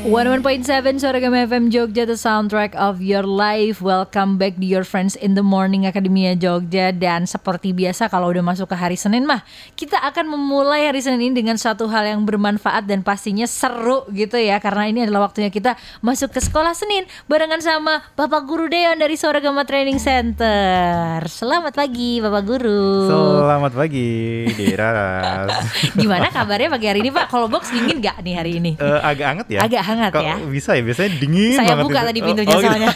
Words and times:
101.7 0.00 0.96
Sorghum 0.96 1.36
FM 1.36 1.68
Jogja 1.68 2.08
The 2.08 2.16
soundtrack 2.16 2.72
of 2.72 3.04
your 3.04 3.20
life. 3.20 3.84
Welcome 3.84 4.40
back 4.40 4.56
to 4.56 4.64
your 4.64 4.80
friends 4.80 5.12
in 5.12 5.36
the 5.36 5.44
morning 5.44 5.84
Akademia 5.84 6.32
Jogja. 6.40 6.88
Dan 6.88 7.28
seperti 7.28 7.76
biasa 7.76 8.08
kalau 8.08 8.32
udah 8.32 8.40
masuk 8.40 8.72
ke 8.72 8.80
hari 8.80 8.96
Senin 8.96 9.28
mah 9.28 9.44
Kita 9.76 10.00
akan 10.00 10.32
memulai 10.32 10.88
hari 10.88 11.04
Senin 11.04 11.28
ini 11.28 11.44
dengan 11.44 11.60
satu 11.60 11.84
hal 11.92 12.08
yang 12.08 12.24
bermanfaat 12.24 12.88
Dan 12.88 13.04
pastinya 13.04 13.44
seru 13.44 14.08
gitu 14.08 14.40
ya. 14.40 14.56
Karena 14.56 14.88
ini 14.88 15.04
adalah 15.04 15.28
waktunya 15.28 15.52
kita 15.52 15.76
masuk 16.00 16.32
ke 16.32 16.40
sekolah 16.40 16.72
Senin 16.72 17.04
Barengan 17.28 17.60
sama 17.60 18.00
Bapak 18.16 18.48
Guru 18.48 18.72
Deon 18.72 18.96
dari 18.96 19.20
Sorghum 19.20 19.60
Training 19.68 20.00
Center. 20.00 21.20
Selamat 21.28 21.76
pagi 21.76 22.24
Bapak 22.24 22.48
Guru. 22.48 23.04
Selamat 23.04 23.76
pagi 23.76 24.48
Dira. 24.56 25.44
Gimana 26.00 26.32
kabarnya 26.32 26.72
pagi 26.72 26.88
hari 26.88 27.04
ini 27.04 27.12
Pak? 27.12 27.28
Kalau 27.28 27.52
box 27.52 27.68
dingin 27.68 28.00
gak 28.00 28.24
nih 28.24 28.32
hari 28.32 28.56
ini? 28.56 28.80
Eh, 28.80 29.00
Agak 29.04 29.36
anget 29.36 29.46
ya. 29.52 29.60
Agak 29.60 29.89
hangat 29.90 30.10
Kok 30.10 30.22
ya 30.22 30.36
bisa 30.40 30.70
ya 30.72 30.82
biasanya 30.82 31.10
dingin 31.16 31.54
Saya 31.54 31.68
banget 31.70 31.84
buka 31.84 31.94
itu. 31.96 32.06
tadi 32.06 32.18
Oh, 32.18 32.26
pintunya 32.26 32.50
oh, 32.50 32.60
soalnya. 32.60 32.90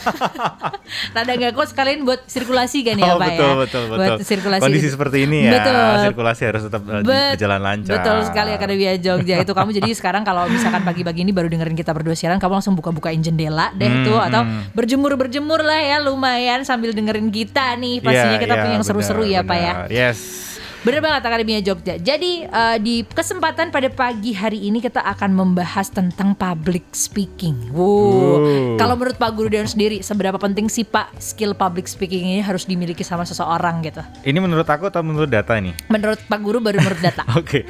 Rada 1.14 1.32
nggak 1.34 1.52
kos 1.52 1.68
sekalian 1.70 1.98
buat 2.02 2.20
sirkulasi 2.24 2.78
kan 2.82 2.96
ya 2.96 3.04
Oh, 3.06 3.16
Pak 3.16 3.28
betul, 3.28 3.44
ya. 3.44 3.54
betul, 3.58 3.82
betul. 3.84 3.98
Buat 3.98 4.20
sirkulasi. 4.22 4.62
Kondisi 4.62 4.88
seperti 4.88 5.18
ini 5.22 5.38
ya, 5.42 5.52
Betul. 5.54 5.94
sirkulasi 6.04 6.42
harus 6.44 6.62
tetap 6.64 6.82
eh, 6.84 7.00
Bet- 7.00 7.34
berjalan 7.34 7.60
lancar. 7.60 7.94
Betul 7.94 8.16
sekali 8.24 8.50
Akademia 8.52 8.92
Jogja 8.96 9.36
itu 9.38 9.52
kamu 9.52 9.70
jadi 9.72 9.90
sekarang 9.92 10.22
kalau 10.22 10.46
misalkan 10.46 10.82
pagi-pagi 10.82 11.20
ini 11.20 11.30
baru 11.30 11.46
dengerin 11.46 11.74
kita 11.74 11.90
berdua 11.90 12.14
siaran 12.14 12.36
kamu 12.36 12.52
langsung 12.54 12.74
buka-bukain 12.74 13.18
jendela 13.18 13.70
deh 13.72 13.86
Hmm, 13.86 14.04
tuh 14.04 14.18
atau 14.18 14.42
hmm. 14.42 14.72
berjemur-berjemur 14.72 15.60
lah 15.60 15.80
ya 15.80 15.96
lumayan 16.00 16.62
sambil 16.62 16.90
dengerin 16.90 17.28
kita 17.28 17.74
nih 17.74 17.98
pastinya 17.98 18.32
Iya, 18.32 18.40
kita 18.40 18.52
iya, 18.52 18.62
punya 18.62 18.74
yang 18.74 18.84
seru-seru 18.84 19.24
ya 19.24 19.40
Pak 19.40 19.56
ya. 19.56 19.72
Yes. 19.88 20.18
Bener 20.84 21.00
banget 21.00 21.24
Akademia 21.24 21.64
Jogja. 21.64 21.96
Jadi 21.96 22.44
eh, 22.44 22.76
di 22.76 23.08
kesempatan 23.08 23.72
pada 23.72 23.88
pagi 23.88 24.36
hari 24.36 24.68
ini 24.68 24.84
kita 24.84 25.00
akan 25.00 25.32
membahas 25.32 25.88
tentang 25.88 26.36
public 26.36 26.84
speaking. 26.92 27.72
Wow. 27.72 27.88
Wow. 28.12 28.76
Kalau 28.76 28.94
menurut 29.00 29.16
Pak 29.16 29.32
Guru 29.32 29.48
Deon 29.48 29.64
sendiri, 29.64 30.04
seberapa 30.04 30.36
penting 30.36 30.68
sih 30.68 30.84
Pak 30.84 31.16
skill 31.16 31.56
public 31.56 31.88
speaking 31.88 32.36
ini 32.36 32.44
harus 32.44 32.68
dimiliki 32.68 33.00
sama 33.00 33.24
seseorang 33.24 33.80
gitu? 33.80 34.04
Ini 34.28 34.36
menurut 34.36 34.68
aku 34.68 34.92
atau 34.92 35.00
menurut 35.00 35.32
data 35.32 35.56
nih? 35.56 35.72
Menurut 35.88 36.20
Pak 36.20 36.40
Guru 36.44 36.60
baru 36.60 36.76
menurut 36.76 37.00
data. 37.00 37.24
Oke. 37.40 37.64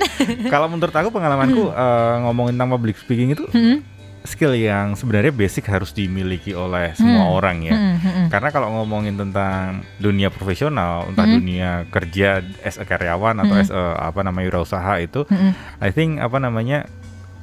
Kalau 0.51 0.67
menurut 0.67 0.95
aku 0.99 1.15
pengalamanku 1.15 1.71
eh, 1.71 2.15
ngomongin 2.27 2.59
tentang 2.59 2.75
public 2.75 2.99
speaking 2.99 3.31
itu 3.31 3.47
Hmm. 3.55 3.87
Skill 4.25 4.57
yang 4.57 4.97
sebenarnya 4.97 5.29
basic 5.31 5.69
harus 5.69 5.93
dimiliki 5.93 6.57
oleh 6.57 6.97
semua 6.97 7.29
orang 7.29 7.61
ya. 7.61 7.77
Hmm, 7.77 7.97
hmm, 8.01 8.13
hmm. 8.17 8.27
Karena 8.33 8.49
kalau 8.49 8.73
ngomongin 8.73 9.21
tentang 9.21 9.85
dunia 10.01 10.33
profesional, 10.33 11.05
entah 11.07 11.29
Hmm. 11.29 11.37
dunia 11.39 11.71
kerja 11.93 12.41
as 12.65 12.81
a 12.81 12.89
karyawan 12.89 13.37
atau 13.39 13.55
as 13.55 13.69
a, 13.69 14.01
apa 14.01 14.25
namanya 14.25 14.49
wirausaha 14.49 14.97
itu, 14.99 15.29
Hmm. 15.29 15.53
I 15.77 15.93
think 15.93 16.19
apa 16.19 16.41
namanya 16.41 16.89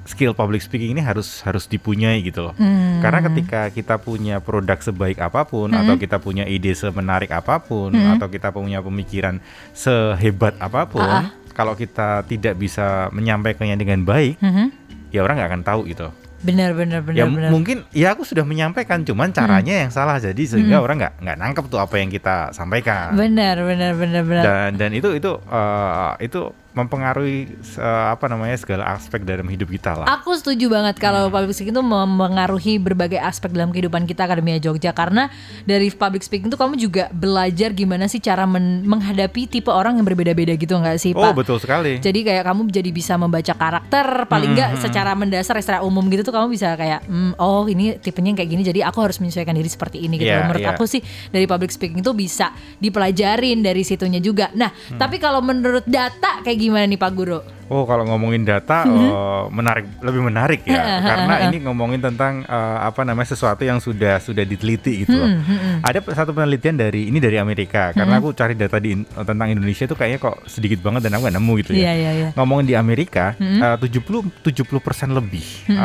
skill 0.10 0.34
public 0.34 0.66
speaking 0.66 0.98
ini 0.98 1.06
harus 1.06 1.46
harus 1.46 1.70
dipunyai 1.70 2.26
gitu 2.26 2.50
loh. 2.50 2.58
Hmm. 2.58 2.98
Karena 2.98 3.30
ketika 3.30 3.70
kita 3.70 3.96
punya 4.02 4.42
produk 4.42 4.82
sebaik 4.82 5.22
apa 5.22 5.46
pun 5.46 5.70
atau 5.70 5.94
kita 5.96 6.18
punya 6.18 6.50
ide 6.50 6.74
semenarik 6.74 7.30
apa 7.30 7.62
pun 7.62 7.94
Hmm. 7.94 8.18
atau 8.18 8.26
kita 8.26 8.50
punya 8.50 8.82
pemikiran 8.82 9.38
sehebat 9.72 10.58
apa 10.58 10.90
pun, 10.90 11.06
ah. 11.06 11.30
kalau 11.54 11.78
kita 11.78 12.26
tidak 12.26 12.58
bisa 12.58 13.14
menyampaikannya 13.14 13.78
dengan 13.78 14.02
baik, 14.02 14.42
Hmm. 14.42 14.74
ya 15.14 15.22
orang 15.22 15.38
nggak 15.38 15.50
akan 15.54 15.64
tahu 15.64 15.82
gitu. 15.86 16.10
Benar 16.42 16.74
benar 16.74 17.06
benar 17.06 17.18
ya 17.22 17.26
benar. 17.30 17.50
mungkin 17.54 17.86
ya 17.94 18.18
aku 18.18 18.26
sudah 18.26 18.42
menyampaikan, 18.42 19.06
cuman 19.06 19.30
caranya 19.30 19.86
yang 19.86 19.92
salah 19.94 20.18
jadi 20.18 20.42
sehingga 20.42 20.82
orang 20.82 20.98
nggak 20.98 21.14
nggak 21.22 21.38
nangkep 21.38 21.66
tuh 21.70 21.78
apa 21.78 21.96
yang 22.02 22.10
kita 22.10 22.50
sampaikan. 22.50 23.14
Benar 23.14 23.62
benar 23.62 23.94
benar 23.94 24.22
benar. 24.26 24.44
Dan 24.44 24.70
dan 24.82 24.92
itu 24.98 25.14
itu 25.14 25.32
eh, 25.38 26.12
itu 26.26 26.50
mempengaruhi 26.74 27.40
eh, 27.74 27.84
apa 28.10 28.26
namanya 28.26 28.56
segala 28.56 28.88
aspek 28.90 29.22
dalam 29.22 29.44
hidup 29.46 29.68
kita 29.70 29.92
lah. 29.94 30.06
Aku 30.14 30.32
setuju 30.34 30.68
banget 30.68 30.96
kalau 30.98 31.28
Hmm. 31.28 31.34
public 31.34 31.52
speaking 31.52 31.74
itu 31.74 31.84
mempengaruhi 31.84 32.74
berbagai 32.78 33.20
aspek 33.20 33.52
dalam 33.52 33.70
kehidupan 33.70 34.04
kita 34.04 34.24
Akademia 34.24 34.56
Jogja 34.58 34.92
karena 34.92 35.28
dari 35.64 35.90
public 35.90 36.22
speaking 36.22 36.48
itu 36.48 36.56
kamu 36.56 36.76
juga 36.76 37.04
belajar 37.10 37.72
gimana 37.72 38.06
sih 38.06 38.18
cara 38.18 38.44
men- 38.44 38.84
menghadapi 38.84 39.48
tipe 39.48 39.68
orang 39.68 39.96
yang 39.96 40.06
berbeda-beda 40.06 40.54
gitu 40.54 40.74
nggak 40.74 40.98
sih 40.98 41.12
Oh 41.12 41.22
Pak? 41.22 41.34
betul 41.38 41.58
sekali. 41.58 41.98
Jadi 41.98 42.20
kayak 42.22 42.44
kamu 42.46 42.68
jadi 42.68 42.90
bisa 42.90 43.14
membaca 43.16 43.52
karakter 43.52 44.06
paling 44.26 44.52
nggak 44.54 44.70
Hmm, 44.72 44.82
secara 44.82 45.12
mendasar 45.12 45.60
secara 45.60 45.80
umum 45.82 46.08
gitu 46.08 46.24
tuh 46.24 46.32
kamu 46.32 46.48
bisa 46.50 46.74
kayak 46.74 47.04
"Hmm, 47.04 47.36
oh 47.36 47.66
ini 47.66 47.98
tipenya 47.98 48.32
yang 48.32 48.38
kayak 48.38 48.50
gini 48.50 48.64
jadi 48.64 48.80
aku 48.86 49.00
harus 49.02 49.20
menyesuaikan 49.20 49.52
diri 49.52 49.68
seperti 49.68 50.00
ini 50.00 50.16
gitu. 50.16 50.30
Iya, 50.30 50.44
Menurut 50.44 50.62
iya. 50.62 50.72
aku 50.72 50.84
sih 50.86 51.02
dari 51.28 51.44
public 51.44 51.70
speaking 51.70 52.00
itu 52.00 52.12
bisa 52.14 52.52
dipelajarin 52.78 53.60
dari 53.60 53.82
situnya 53.82 54.20
juga. 54.20 54.50
Nah 54.54 54.72
Hmm. 54.72 54.98
tapi 54.98 55.18
kalau 55.18 55.42
menurut 55.42 55.84
data 55.84 56.40
kayak 56.42 56.60
gimana 56.62 56.86
nih 56.86 56.96
Pak 56.96 57.12
Guru? 57.12 57.40
Oh 57.68 57.84
kalau 57.84 58.04
ngomongin 58.04 58.44
data 58.44 58.84
Hmm. 58.84 59.00
eh, 59.00 59.44
menarik 59.50 59.86
lebih 60.00 60.22
menarik 60.22 60.62
ya 60.64 60.84
karena 61.10 61.34
ini 61.48 61.58
ngomongin 61.66 61.98
tentang 62.00 62.44
eh, 62.44 62.78
apa 62.82 63.02
namanya 63.02 63.28
sesuatu 63.28 63.62
yang 63.62 63.80
sudah 63.80 64.20
sudah 64.20 64.44
diteliti 64.44 65.02
gitu 65.02 65.16
loh. 65.16 65.30
Hmm, 65.32 65.80
Ada 65.82 66.04
satu 66.14 66.32
penelitian 66.32 66.76
dari 66.76 67.08
ini 67.08 67.18
dari 67.18 67.36
Amerika 67.36 67.90
karena 67.92 68.18
aku 68.18 68.32
cari 68.32 68.54
data 68.54 68.76
di 68.76 68.94
tentang 69.02 69.48
Indonesia 69.50 69.84
itu 69.84 69.96
kayaknya 69.96 70.20
kok 70.20 70.46
sedikit 70.46 70.80
banget 70.80 71.02
dan 71.02 71.16
aku 71.16 71.24
nggak 71.24 71.38
nemu 71.38 71.54
gitu 71.60 71.72
ya. 71.74 71.92
iya 71.92 72.12
iya. 72.12 72.30
Ngomongin 72.36 72.66
di 72.66 72.76
Amerika 72.76 73.34
eh, 73.40 73.78
70 73.78 74.44
70% 74.44 74.62
lebih 75.10 75.46
eh, 75.68 75.80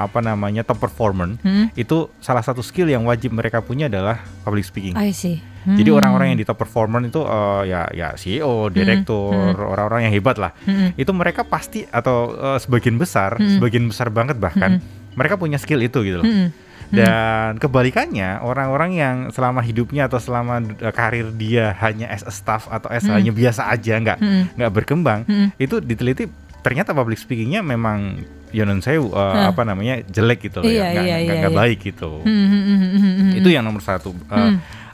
apa 0.00 0.18
namanya 0.20 0.60
top 0.62 0.78
performer 0.80 1.08
Hmm. 1.40 1.70
itu 1.74 2.10
salah 2.18 2.40
satu 2.40 2.60
skill 2.60 2.86
yang 2.86 3.04
wajib 3.04 3.30
mereka 3.30 3.60
punya 3.60 3.86
adalah 3.86 4.18
public 4.42 4.62
speaking. 4.62 4.92
I 4.92 5.10
see. 5.10 5.38
Jadi 5.62 5.86
Hmm. 5.86 5.98
orang-orang 5.98 6.26
yang 6.30 6.38
di 6.38 6.44
top 6.44 6.56
performer 6.58 7.00
itu 7.02 7.20
eh, 7.20 7.62
ya 7.66 7.84
ya 7.90 8.08
CEO, 8.14 8.68
direktur, 8.70 9.32
orang-orang 9.54 10.08
yang 10.08 10.14
hebat 10.14 10.36
lah. 10.36 10.56
Hmm. 10.62 10.92
Itu 10.94 11.12
mereka 11.12 11.44
pasti 11.44 11.84
atau 11.84 12.16
eh, 12.32 12.58
sebagian 12.58 12.96
besar, 12.96 13.36
sebagian 13.36 13.84
besar 13.84 14.08
banget 14.08 14.36
bahkan 14.36 14.80
mereka 15.12 15.34
punya 15.34 15.56
skill 15.56 15.78
itu 15.78 16.00
gitu 16.00 16.18
loh. 16.18 16.24
Hmm. 16.24 16.48
Dan 16.90 17.54
kebalikannya 17.56 18.40
orang-orang 18.40 18.90
yang 18.92 19.16
selama 19.28 19.60
hidupnya 19.60 20.06
atau 20.06 20.18
selama 20.18 20.58
eh, 20.58 20.90
karir 20.90 21.30
dia 21.30 21.76
hanya 21.78 22.08
as 22.08 22.22
a 22.22 22.32
staff 22.32 22.66
atau 22.66 22.88
as 22.88 23.04
hanya 23.04 23.30
biasa 23.30 23.68
aja 23.68 23.94
nggak 23.96 24.18
Hmm. 24.18 24.44
nggak 24.54 24.72
berkembang, 24.72 25.22
Hmm. 25.22 25.52
itu 25.54 25.78
diteliti 25.78 26.26
ternyata 26.60 26.90
public 26.90 27.16
speakingnya 27.16 27.60
memang 27.60 28.20
ya 28.50 28.64
non 28.64 28.82
saya 28.82 28.98
apa 29.46 29.62
namanya 29.62 30.02
jelek 30.02 30.50
gitu 30.50 30.58
loh 30.58 30.66
Iya, 30.66 30.82
ya, 30.82 30.82
iya, 30.82 30.90
nggak 30.90 31.04
nggak- 31.06 31.20
iya, 31.22 31.38
nggak 31.38 31.54
iya. 31.54 31.60
baik 31.62 31.78
gitu. 31.84 32.10
Hmm, 32.20 32.26
hmm, 32.26 32.48
hmm, 32.50 32.76
hmm, 32.76 32.90
hmm, 32.90 33.14
hmm. 33.22 33.38
Itu 33.38 33.48
yang 33.48 33.62
nomor 33.62 33.80
satu. 33.80 34.10
Eh, 34.10 34.50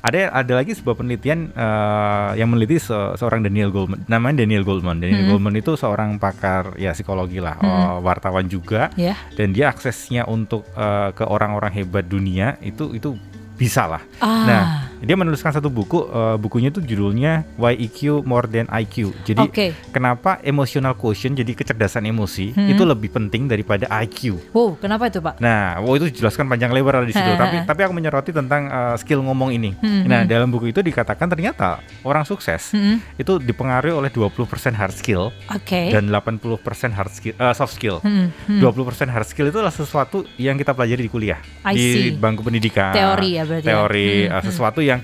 Ada 0.07 0.31
ada 0.31 0.53
lagi 0.63 0.71
sebuah 0.71 1.03
penelitian 1.03 1.51
eh, 1.51 2.31
yang 2.39 2.55
meneliti 2.55 2.79
se- 2.79 3.19
seorang 3.19 3.43
Daniel 3.43 3.75
Goldman. 3.75 4.07
Namanya 4.07 4.47
Daniel 4.47 4.63
Goldman. 4.63 5.03
Daniel 5.03 5.35
Goldman 5.35 5.59
itu 5.59 5.75
seorang 5.75 6.15
pakar 6.23 6.79
ya 6.79 6.95
psikologi 6.95 7.43
lah, 7.43 7.59
eh, 7.59 7.95
wartawan 8.07 8.47
juga. 8.47 8.95
Ya. 8.95 9.19
Dan 9.35 9.51
dia 9.51 9.75
aksesnya 9.75 10.23
untuk 10.31 10.63
eh, 10.79 11.11
ke 11.11 11.27
orang-orang 11.27 11.75
hebat 11.75 12.07
dunia 12.07 12.55
itu 12.63 12.95
itu 12.95 13.19
bisa 13.59 13.89
lah. 13.91 14.03
Ah. 14.23 14.47
Nah, 14.47 14.63
dia 14.99 15.15
menuliskan 15.15 15.51
satu 15.51 15.67
buku, 15.67 16.05
eh, 16.05 16.37
bukunya 16.37 16.69
itu 16.69 16.81
judulnya 16.81 17.45
Why 17.57 17.77
EQ 17.77 18.23
More 18.23 18.47
Than 18.47 18.65
IQ. 18.67 19.13
Jadi 19.23 19.43
Oke. 19.43 19.67
kenapa 19.91 20.39
emotional 20.41 20.95
quotient, 20.95 21.35
jadi 21.35 21.53
kecerdasan 21.53 22.05
emosi 22.05 22.53
Hmm. 22.53 22.69
itu 22.69 22.83
lebih 22.83 23.11
penting 23.11 23.45
daripada 23.45 23.85
IQ. 23.99 24.39
Wow, 24.51 24.77
kenapa 24.77 25.07
itu 25.07 25.19
Pak? 25.19 25.39
Nah, 25.39 25.79
wow 25.79 25.93
itu 25.95 26.09
dijelaskan 26.09 26.47
panjang 26.47 26.71
lebar 26.71 27.03
di 27.03 27.11
situ. 27.11 27.27
Tapi 27.37 27.63
tapi 27.63 27.81
aku 27.81 27.93
menyoroti 27.93 28.31
tentang 28.31 28.67
uh, 28.67 28.95
skill 28.95 29.21
ngomong 29.21 29.51
ini. 29.51 29.75
Hmm, 29.77 30.05
Nah, 30.07 30.23
dalam 30.23 30.49
buku 30.49 30.71
itu 30.71 30.81
dikatakan 30.81 31.27
ternyata 31.27 31.81
orang 32.03 32.23
sukses 32.23 32.71
Hmm. 32.71 33.03
itu 33.15 33.37
dipengaruhi 33.37 33.93
oleh 33.93 34.09
20% 34.09 34.47
hard 34.73 34.93
skill 34.93 35.33
Oke. 35.49 35.91
dan 35.91 36.09
80% 36.09 36.57
hard 36.91 37.11
skill 37.11 37.35
uh, 37.37 37.53
soft 37.53 37.75
skill. 37.75 37.99
Hmm, 38.01 38.31
hmm. 38.47 38.61
20% 38.61 38.73
hard 39.07 39.27
skill 39.27 39.47
itu 39.47 39.57
adalah 39.57 39.73
sesuatu 39.73 40.23
yang 40.37 40.55
kita 40.55 40.73
pelajari 40.73 41.03
di 41.03 41.11
kuliah, 41.11 41.41
I 41.63 41.75
di 41.75 41.83
see. 41.83 42.11
bangku 42.13 42.41
pendidikan. 42.41 42.93
Teori 42.93 43.31
ya 43.33 43.43
berarti 43.43 43.67
ya. 43.67 43.71
Teori 43.73 44.09
Hmm, 44.27 44.33
uh, 44.33 44.43
sesuatu 44.43 44.79
yang 44.87 45.01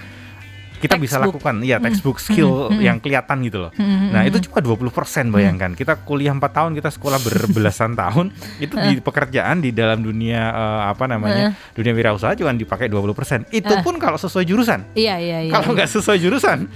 kita 0.82 0.98
bisa 0.98 1.14
Textbook. 1.14 1.38
lakukan, 1.38 1.54
ya 1.62 1.78
textbook 1.78 2.18
skill 2.18 2.50
yang 2.82 2.98
kelihatan 2.98 3.38
gitu 3.46 3.62
loh. 3.62 3.70
Hmm, 3.78 4.10
Nah 4.10 4.26
itu 4.26 4.42
cuma 4.50 4.58
20% 4.58 4.90
bayangkan. 5.30 5.78
Kita 5.78 5.94
kuliah 6.02 6.34
4 6.34 6.42
tahun, 6.42 6.74
kita 6.74 6.90
sekolah 6.90 7.22
berbelasan 7.22 7.94
tahun, 7.94 8.34
itu 8.66 8.74
di 8.74 8.98
pekerjaan 8.98 9.62
di 9.62 9.70
dalam 9.70 10.02
dunia 10.02 10.42
eh, 10.50 10.82
apa 10.90 11.06
namanya 11.06 11.54
dunia 11.70 11.94
wirausaha 11.94 12.34
cuma 12.34 12.50
dipakai 12.50 12.90
20%. 12.90 13.54
Itu 13.54 13.78
pun 13.86 13.94
kalau 14.02 14.18
sesuai 14.18 14.42
jurusan. 14.42 14.90
Iya 14.98 15.22
iya 15.22 15.38
iya. 15.46 15.52
Kalau 15.54 15.70
nggak 15.70 15.86
sesuai 15.86 16.18
jurusan, 16.18 16.66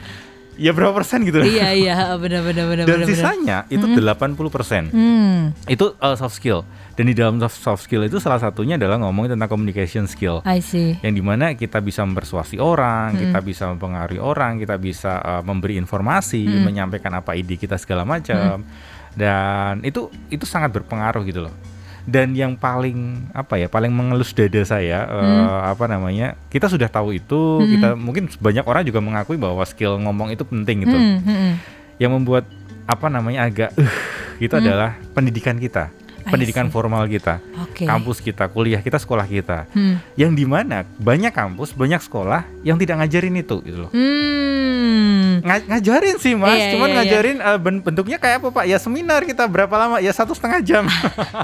ya 0.56 0.72
berapa 0.72 0.92
persen 0.96 1.22
gitu. 1.22 1.44
Iya 1.44 1.72
iya 1.76 1.94
benar 2.16 2.42
benar 2.42 2.64
benar 2.66 2.84
Dan 2.84 3.04
sisanya 3.04 3.68
itu 3.68 3.84
80%. 3.84 4.92
Hmm, 4.92 5.52
Itu 5.68 5.94
eh, 5.96 6.16
soft 6.16 6.36
skill. 6.36 6.64
Dan 6.96 7.12
di 7.12 7.14
dalam 7.14 7.36
soft, 7.36 7.60
soft 7.60 7.82
skill 7.84 8.08
itu 8.08 8.16
salah 8.16 8.40
satunya 8.40 8.80
adalah 8.80 8.96
ngomongin 8.96 9.36
tentang 9.36 9.52
communication 9.52 10.08
skill. 10.08 10.40
I 10.48 10.64
see. 10.64 10.96
yang 11.04 11.12
di 11.12 11.20
mana 11.20 11.52
kita 11.52 11.84
bisa 11.84 12.00
mempersuasi 12.08 12.56
orang, 12.56 13.20
kita 13.20 13.38
bisa 13.44 13.68
mempengaruhi 13.68 14.16
orang, 14.16 14.56
kita 14.56 14.80
bisa 14.80 15.20
uh, 15.20 15.42
memberi 15.44 15.76
informasi, 15.76 16.48
menyampaikan 16.48 17.12
apa 17.20 17.36
ide 17.36 17.60
kita 17.60 17.76
segala 17.76 18.08
macam, 18.08 18.64
dan 19.12 19.84
itu 19.84 20.08
itu 20.32 20.48
sangat 20.48 20.72
berpengaruh 20.72 21.20
gitu 21.28 21.44
loh. 21.44 21.75
Dan 22.06 22.38
yang 22.38 22.54
paling 22.54 23.26
apa 23.34 23.58
ya, 23.58 23.66
paling 23.66 23.90
mengelus 23.90 24.30
dada 24.30 24.62
saya 24.62 25.10
uh, 25.10 25.74
apa 25.74 25.90
namanya, 25.90 26.38
kita 26.54 26.70
sudah 26.70 26.86
tahu 26.86 27.18
itu, 27.18 27.66
kita 27.66 27.98
mungkin 27.98 28.30
banyak 28.38 28.62
orang 28.62 28.86
juga 28.86 29.02
mengakui 29.02 29.34
bahwa 29.34 29.66
skill 29.66 29.98
ngomong 29.98 30.30
itu 30.30 30.46
penting 30.46 30.86
gitu. 30.86 30.94
Hmm, 30.94 31.18
hmm, 31.18 31.26
hmm. 31.26 31.52
Yang 31.98 32.12
membuat 32.14 32.44
apa 32.86 33.10
namanya 33.10 33.50
agak 33.50 33.74
uh, 33.74 33.90
itu 34.38 34.54
adalah 34.54 34.94
pendidikan 35.18 35.58
kita. 35.58 35.90
Pendidikan 36.26 36.66
formal 36.66 37.06
kita, 37.06 37.38
Oke. 37.60 37.84
kampus 37.84 38.18
kita, 38.18 38.46
kuliah 38.46 38.78
kita, 38.78 38.96
sekolah 38.96 39.24
kita, 39.24 39.70
Hmm. 39.70 39.96
yang 40.14 40.30
di 40.30 40.42
mana 40.42 40.82
banyak 40.96 41.30
kampus, 41.30 41.70
banyak 41.70 41.98
sekolah 41.98 42.44
yang 42.60 42.76
tidak 42.76 42.98
ngajarin 42.98 43.34
itu, 43.34 43.56
gitu 43.60 43.78
loh. 43.80 43.90
Hmm. 43.90 45.38
Nga- 45.38 45.66
ngajarin 45.68 46.16
sih 46.16 46.34
mas, 46.34 46.56
Iya, 46.56 46.70
cuman 46.72 46.86
iya, 46.86 46.92
iya. 46.92 46.98
ngajarin 46.98 47.36
eh, 47.38 47.58
ben- 47.58 47.78
bentuknya 47.80 48.16
kayak 48.16 48.40
apa 48.40 48.48
pak? 48.50 48.64
Ya 48.64 48.76
seminar 48.76 49.22
kita 49.22 49.46
berapa 49.46 49.70
lama? 49.70 49.96
Ya 49.98 50.10
satu 50.10 50.32
setengah 50.32 50.58
jam. 50.60 50.84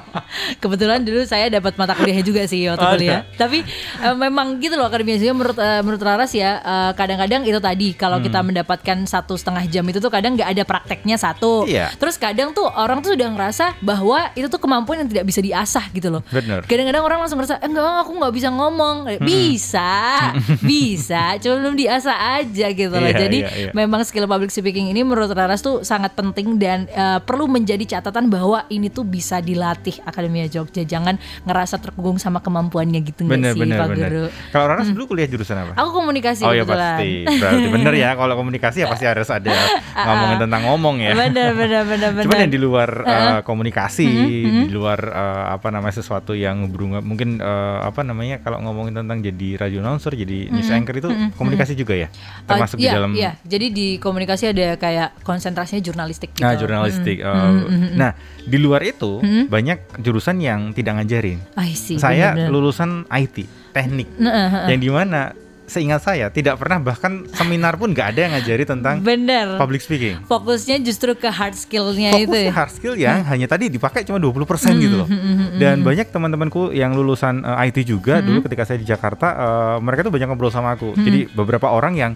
Kebetulan 0.62 1.02
dulu 1.02 1.22
saya 1.22 1.46
dapat 1.48 1.76
mata 1.76 1.92
kuliah 1.92 2.18
juga 2.20 2.42
sih 2.44 2.66
waktu 2.66 2.80
Ada. 2.80 2.92
kuliah. 2.92 3.20
Tapi 3.36 3.58
eh, 4.00 4.16
memang 4.16 4.58
gitu 4.58 4.74
loh 4.74 4.88
akademia 4.88 5.16
juga 5.16 5.32
menurut 5.32 5.56
eh, 5.56 5.80
menurut 5.80 6.02
Laras 6.02 6.32
ya 6.32 6.58
kadang-kadang 6.92 7.44
itu 7.44 7.58
tadi 7.58 7.88
kalau 7.92 8.18
kita 8.18 8.34
Hmm. 8.34 8.48
mendapatkan 8.48 8.98
satu 9.04 9.36
setengah 9.36 9.62
jam 9.66 9.84
itu 9.84 9.98
tuh 9.98 10.10
kadang 10.10 10.34
nggak 10.34 10.50
ada 10.50 10.62
prakteknya 10.64 11.14
satu. 11.14 11.62
Iya. 11.64 11.92
Terus 11.94 12.16
kadang 12.16 12.50
tuh 12.50 12.66
orang 12.66 12.98
tuh 13.00 13.14
sudah 13.14 13.28
ngerasa 13.28 13.76
bahwa 13.78 14.32
itu 14.34 14.48
tuh 14.48 14.58
kemampuan 14.72 15.04
yang 15.04 15.10
tidak 15.12 15.28
bisa 15.28 15.44
diasah 15.44 15.84
gitu 15.92 16.08
loh. 16.08 16.24
Bener. 16.32 16.64
Kadang-kadang 16.64 17.04
orang 17.04 17.18
langsung 17.20 17.36
ngerasa 17.36 17.60
eh, 17.60 17.68
enggak 17.68 18.08
aku 18.08 18.12
nggak 18.16 18.32
bisa 18.32 18.48
ngomong. 18.48 18.96
Eh, 19.12 19.20
Bisa, 19.20 20.32
bisa, 20.72 21.36
cuma 21.44 21.60
belum 21.60 21.76
diasah 21.76 22.40
aja 22.40 22.66
gitu 22.72 22.96
loh. 22.96 23.10
Iya, 23.12 23.20
Jadi 23.28 23.38
iya, 23.44 23.50
iya. 23.68 23.70
memang 23.76 24.00
skill 24.08 24.24
public 24.24 24.48
speaking 24.48 24.88
ini 24.88 25.04
menurut 25.04 25.28
Laras 25.36 25.60
tuh 25.60 25.84
sangat 25.84 26.16
penting 26.16 26.56
dan 26.56 26.88
eh, 26.88 27.20
perlu 27.20 27.44
menjadi 27.44 27.84
catatan 27.98 28.32
bahwa 28.32 28.64
ini 28.72 28.88
tuh 28.88 29.04
bisa 29.04 29.44
dilatih 29.44 30.00
Akademia 30.08 30.48
Jogja. 30.48 30.88
Jangan 30.88 31.20
ngerasa 31.44 31.76
terkungkung 31.76 32.16
sama 32.16 32.40
kemampuannya 32.40 33.04
gitu 33.04 33.28
bener 33.28 33.52
sih 33.52 33.60
bener 33.60 33.76
Pak 33.76 33.88
bener. 33.92 34.08
Guru? 34.08 34.24
Kalau 34.54 34.66
Raras 34.72 34.88
dulu 34.88 35.04
kuliah 35.12 35.28
jurusan 35.28 35.56
apa? 35.58 35.72
Aku 35.76 35.90
komunikasi 35.92 36.42
Oh 36.48 36.54
ya 36.54 36.64
pasti, 36.64 37.28
berarti 37.28 37.68
bener 37.68 37.94
ya. 37.98 38.10
Kalau 38.16 38.34
komunikasi 38.38 38.84
ya 38.84 38.86
pasti 38.88 39.04
harus 39.04 39.28
ada 39.28 39.52
ngomongin 40.08 40.36
tentang 40.48 40.62
ngomong 40.70 40.96
ya. 41.02 41.12
Bener 41.12 41.50
bener 41.52 41.82
bener 41.84 42.10
bener. 42.16 42.24
Cuman 42.24 42.38
yang 42.48 42.52
di 42.52 42.60
luar 42.60 42.90
uh, 43.02 43.40
komunikasi, 43.42 44.06
di 44.06 44.61
luar 44.70 44.98
uh, 45.10 45.44
apa 45.56 45.72
namanya 45.72 45.94
sesuatu 45.98 46.36
yang 46.36 46.68
berhubungan 46.70 47.02
mungkin 47.02 47.40
uh, 47.40 47.82
apa 47.82 48.04
namanya 48.06 48.38
kalau 48.44 48.62
ngomongin 48.62 49.02
tentang 49.02 49.18
jadi 49.24 49.66
radio 49.66 49.80
announcer, 49.82 50.14
jadi 50.14 50.52
news 50.52 50.70
anchor 50.70 50.94
itu 50.98 51.10
komunikasi 51.38 51.72
juga 51.74 51.96
ya, 51.96 52.08
termasuk 52.46 52.78
Uh, 52.78 52.80
di 52.80 52.88
iya, 52.88 52.92
dalam 52.94 53.12
iya. 53.12 53.32
Jadi 53.44 53.66
di 53.68 53.86
komunikasi 54.00 54.48
ada 54.48 54.80
kayak 54.80 55.20
konsentrasinya 55.26 55.82
jurnalistik 55.84 56.32
gitu. 56.32 56.40
nah 56.40 56.56
jurnalistik. 56.56 57.20
uh, 57.20 57.68
Nah 57.92 58.16
di 58.42 58.58
luar 58.58 58.80
itu 58.82 59.20
banyak 59.46 60.02
jurusan 60.02 60.40
yang 60.40 60.72
tidak 60.72 61.02
ngajarin. 61.02 61.38
I 61.54 61.76
see. 61.76 62.00
Saya 62.00 62.32
bener-bener. 62.32 62.50
lulusan 62.50 62.90
IT, 63.12 63.44
teknik, 63.76 64.08
Nah, 64.16 64.32
uh, 64.32 64.54
uh, 64.64 64.66
yang 64.72 64.80
di 64.80 64.90
mana 64.90 65.36
seingat 65.72 65.98
saya 65.98 66.28
tidak 66.28 66.54
pernah 66.54 66.78
bahkan 66.78 67.24
seminar 67.32 67.74
pun 67.74 67.90
nggak 67.90 68.06
ada 68.06 68.20
yang 68.20 68.32
ngajari 68.32 68.64
tentang 68.64 69.00
bener. 69.00 69.56
public 69.56 69.80
speaking. 69.80 70.20
Fokusnya 70.22 70.76
justru 70.78 71.12
ke 71.12 71.26
hard 71.26 71.56
skillnya 71.56 72.12
itu 72.14 72.28
Fokusnya 72.28 72.44
ya. 72.44 72.52
hard 72.52 72.70
skill 72.70 72.94
yang 72.94 73.24
hanya 73.24 73.46
tadi 73.46 73.66
dipakai 73.66 74.04
cuma 74.04 74.20
20% 74.20 74.44
gitu 74.78 74.96
loh. 74.98 75.08
Dan 75.54 75.80
banyak 75.80 76.06
teman-temanku 76.06 76.70
yang 76.70 76.92
lulusan 76.92 77.40
eh, 77.40 77.66
IT 77.66 77.88
juga 77.88 78.20
dulu 78.20 78.42
ketika 78.42 78.62
saya 78.62 78.76
di 78.76 78.84
Jakarta 78.84 79.26
eh, 79.32 79.76
mereka 79.80 80.04
tuh 80.04 80.12
banyak 80.12 80.28
ngobrol 80.28 80.48
sama 80.48 80.76
aku. 80.76 80.92
Jadi 80.94 81.32
beberapa 81.32 81.66
orang 81.66 81.94
yang 81.94 82.12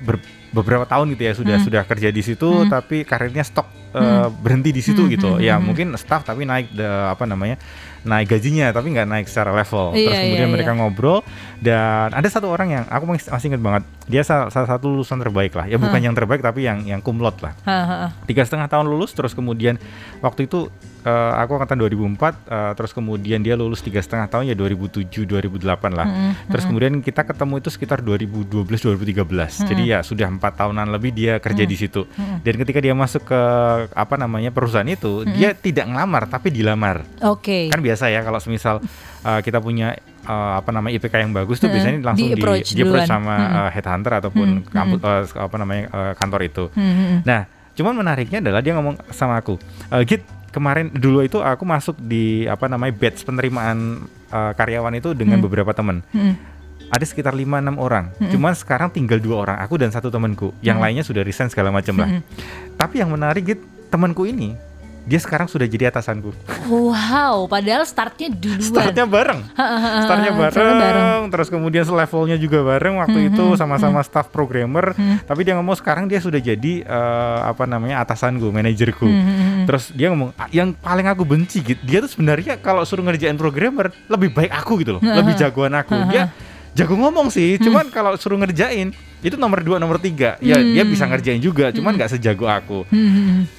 ber- 0.00 0.20
beberapa 0.48 0.82
tahun 0.82 1.12
gitu 1.12 1.22
ya 1.22 1.32
sudah 1.32 1.56
sudah 1.60 1.82
kerja 1.84 2.08
di 2.08 2.24
situ 2.24 2.64
tapi 2.66 3.04
karirnya 3.04 3.44
stop 3.44 3.68
eh, 3.90 4.26
berhenti 4.32 4.70
di 4.70 4.80
situ 4.80 5.06
gitu. 5.06 5.38
Ya 5.38 5.56
mungkin 5.56 5.94
staff 5.94 6.24
tapi 6.24 6.42
naik 6.42 6.72
de- 6.72 6.84
apa 7.06 7.22
namanya? 7.22 7.60
Naik 8.08 8.32
gajinya 8.32 8.72
tapi 8.72 8.96
nggak 8.96 9.08
naik 9.08 9.26
secara 9.28 9.52
level. 9.52 9.92
Iya, 9.92 10.08
Terus 10.08 10.18
kemudian 10.24 10.48
iya, 10.48 10.54
mereka 10.56 10.72
iya. 10.72 10.78
ngobrol 10.80 11.18
dan 11.60 12.08
ada 12.16 12.28
satu 12.32 12.48
orang 12.48 12.68
yang 12.72 12.84
aku 12.88 13.04
masih 13.04 13.48
ingat 13.52 13.62
banget. 13.62 13.82
Dia 14.08 14.22
salah, 14.24 14.48
salah 14.48 14.68
satu 14.72 14.88
lulusan 14.88 15.20
terbaik 15.20 15.52
lah. 15.52 15.68
Ya 15.68 15.76
bukan 15.76 16.00
yang 16.00 16.16
terbaik 16.16 16.40
tapi 16.40 16.64
yang 16.64 16.82
yang 16.88 17.04
kumlot 17.04 17.38
lah 17.44 17.52
tiga 18.24 18.42
setengah 18.42 18.66
tahun 18.72 18.88
lulus 18.88 19.12
terus 19.12 19.36
kemudian 19.36 19.76
waktu 20.24 20.48
itu 20.48 20.72
eh, 21.02 21.32
aku 21.38 21.58
angkatan 21.58 21.78
2004 21.78 22.18
eh, 22.48 22.72
terus 22.74 22.90
kemudian 22.90 23.38
dia 23.40 23.54
lulus 23.54 23.80
tiga 23.80 23.98
setengah 23.98 24.26
tahun 24.26 24.50
ya 24.50 24.56
2007 24.58 25.06
2008 25.28 25.64
lah. 25.92 26.06
Terus 26.48 26.64
kemudian 26.64 26.98
kita 27.00 27.22
ketemu 27.22 27.54
itu 27.60 27.68
sekitar 27.70 27.98
2012 28.00 28.64
2013 28.64 29.68
jadi 29.68 29.82
ya 29.82 29.98
sudah 30.02 30.26
empat 30.28 30.58
tahunan 30.58 30.88
lebih 30.90 31.10
dia 31.14 31.38
kerja 31.38 31.62
di 31.62 31.76
situ. 31.76 32.06
Dan 32.42 32.54
ketika 32.58 32.78
dia 32.78 32.94
masuk 32.94 33.26
ke 33.26 33.40
apa 33.92 34.14
namanya 34.16 34.50
perusahaan 34.50 34.86
itu 34.86 35.22
dia 35.28 35.54
tidak 35.54 35.86
ngelamar 35.88 36.26
tapi 36.26 36.48
dilamar. 36.50 37.04
Oke. 37.22 37.68
kan 37.68 37.80
biasa 37.82 38.08
ya 38.08 38.24
kalau 38.24 38.40
semisal 38.40 38.80
uh, 39.24 39.40
kita 39.42 39.58
punya 39.60 39.98
uh, 40.28 40.60
apa 40.60 40.70
namanya 40.70 41.00
IPK 41.00 41.14
yang 41.24 41.32
bagus 41.32 41.58
tuh 41.58 41.72
biasanya 41.72 42.04
langsung 42.04 42.28
di, 42.28 42.36
di-approach 42.36 42.68
di 42.76 42.82
approach 42.84 43.08
duluan. 43.08 43.24
sama 43.24 43.34
uh, 43.36 43.70
headhunter 43.72 44.12
ataupun 44.20 44.48
kampus 44.68 45.00
uh, 45.02 45.22
apa 45.48 45.56
namanya 45.56 45.84
uh, 45.90 46.12
kantor 46.14 46.40
itu. 46.44 46.64
Hmm, 46.76 47.20
Nah, 47.24 47.44
cuman 47.74 47.94
menariknya 47.96 48.38
adalah 48.42 48.60
dia 48.60 48.72
ngomong 48.76 48.98
sama 49.14 49.38
aku, 49.40 49.56
"Eh, 49.92 50.02
Git 50.04 50.22
kemarin 50.58 50.90
dulu 50.90 51.22
itu 51.22 51.38
aku 51.38 51.62
masuk 51.62 51.94
di 52.02 52.50
apa 52.50 52.66
namanya 52.66 52.90
batch 52.98 53.22
penerimaan 53.22 54.02
uh, 54.34 54.52
karyawan 54.58 54.98
itu 54.98 55.14
dengan 55.14 55.38
beberapa 55.38 55.70
teman. 55.70 56.02
Hmm. 56.10 56.34
Ada 56.88 57.04
sekitar 57.04 57.36
5-6 57.36 57.76
orang. 57.76 58.16
Cuman 58.32 58.56
sekarang 58.56 58.88
tinggal 58.88 59.20
dua 59.20 59.44
orang, 59.44 59.60
aku 59.60 59.76
dan 59.76 59.92
satu 59.92 60.08
temanku. 60.08 60.56
Yang 60.64 60.78
lainnya 60.80 61.04
sudah 61.04 61.20
resign 61.20 61.52
segala 61.52 61.68
macam 61.68 62.00
lah. 62.00 62.24
Tapi 62.80 63.04
yang 63.04 63.12
menarik 63.12 63.44
Git, 63.44 63.60
temanku 63.92 64.24
ini 64.24 64.56
dia 65.08 65.16
sekarang 65.16 65.48
sudah 65.48 65.64
jadi 65.64 65.88
atasanku. 65.88 66.36
Wow, 66.68 67.48
padahal 67.48 67.88
startnya 67.88 68.28
duluan. 68.28 68.60
Startnya 68.60 69.08
bareng. 69.08 69.40
Startnya 69.56 70.00
startnya 70.04 70.32
bareng, 70.36 70.76
bareng. 70.76 71.22
terus 71.32 71.48
kemudian 71.48 71.88
levelnya 71.88 72.36
juga 72.36 72.60
bareng 72.60 73.00
waktu 73.00 73.32
itu 73.32 73.56
sama-sama 73.56 74.04
staff 74.04 74.28
programmer. 74.28 74.92
Tapi 75.24 75.40
dia 75.48 75.56
ngomong 75.56 75.80
sekarang 75.80 76.12
dia 76.12 76.20
sudah 76.20 76.36
jadi 76.36 76.84
eh, 76.84 77.38
apa 77.40 77.64
namanya 77.64 78.04
atasanku, 78.04 78.52
manajerku. 78.52 79.08
Terus 79.68 79.92
dia 79.92 80.08
ngomong 80.08 80.32
"Ah, 80.40 80.48
yang 80.48 80.72
paling 80.72 81.04
aku 81.04 81.28
benci 81.28 81.60
gitu. 81.60 81.76
Dia 81.84 82.00
tuh 82.00 82.08
sebenarnya 82.08 82.56
kalau 82.56 82.80
suruh 82.88 83.04
ngerjain 83.04 83.36
programmer 83.36 83.92
lebih 84.08 84.32
baik 84.32 84.48
aku 84.48 84.80
gitu 84.80 84.96
loh, 84.96 85.02
lebih 85.04 85.36
jagoan 85.40 85.76
aku. 85.76 85.92
Dia 86.08 86.32
jago 86.72 86.96
ngomong 86.96 87.28
sih, 87.28 87.60
cuman 87.60 87.92
kalau 87.92 88.16
suruh 88.16 88.40
ngerjain 88.40 88.96
itu 89.18 89.34
nomor 89.34 89.60
dua 89.66 89.76
nomor 89.76 89.98
tiga. 90.00 90.38
Ya 90.38 90.56
dia 90.56 90.88
bisa 90.88 91.04
ngerjain 91.04 91.42
juga 91.42 91.68
cuman 91.68 92.00
nggak 92.00 92.16
sejago 92.16 92.48
aku. 92.48 92.88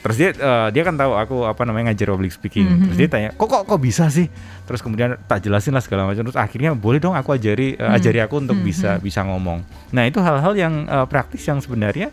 Terus 0.02 0.16
dia 0.18 0.30
eh, 0.34 0.68
dia 0.74 0.82
kan 0.82 0.98
tahu 0.98 1.14
aku 1.14 1.38
apa 1.46 1.62
namanya 1.62 1.94
ngajar 1.94 2.10
public 2.10 2.34
speaking. 2.34 2.90
Terus 2.90 2.98
dia 2.98 3.08
tanya 3.12 3.30
kok 3.36 3.46
kok 3.46 3.62
kok 3.70 3.78
bisa 3.78 4.10
sih? 4.10 4.32
Terus 4.66 4.82
kemudian 4.82 5.14
tak 5.28 5.46
jelasin 5.46 5.78
lah 5.78 5.84
segala 5.84 6.10
macam. 6.10 6.26
Terus 6.26 6.40
akhirnya 6.40 6.74
boleh 6.74 6.98
dong 6.98 7.14
aku 7.14 7.36
ajari 7.36 7.76
eh, 7.76 7.92
ajari 7.92 8.18
aku 8.24 8.40
untuk 8.40 8.58
bisa 8.58 8.98
bisa 8.98 9.22
ngomong. 9.22 9.62
Nah 9.94 10.10
itu 10.10 10.18
hal-hal 10.24 10.58
yang 10.58 10.90
eh, 10.90 11.06
praktis 11.06 11.44
yang 11.46 11.60
sebenarnya 11.62 12.10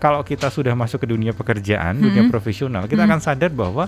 kalau 0.00 0.24
kita 0.24 0.48
sudah 0.48 0.72
masuk 0.72 1.04
ke 1.04 1.08
dunia 1.12 1.36
pekerjaan 1.36 2.00
dunia 2.00 2.26
profesional 2.32 2.88
kita 2.88 3.04
akan 3.04 3.20
sadar 3.20 3.52
bahwa 3.52 3.86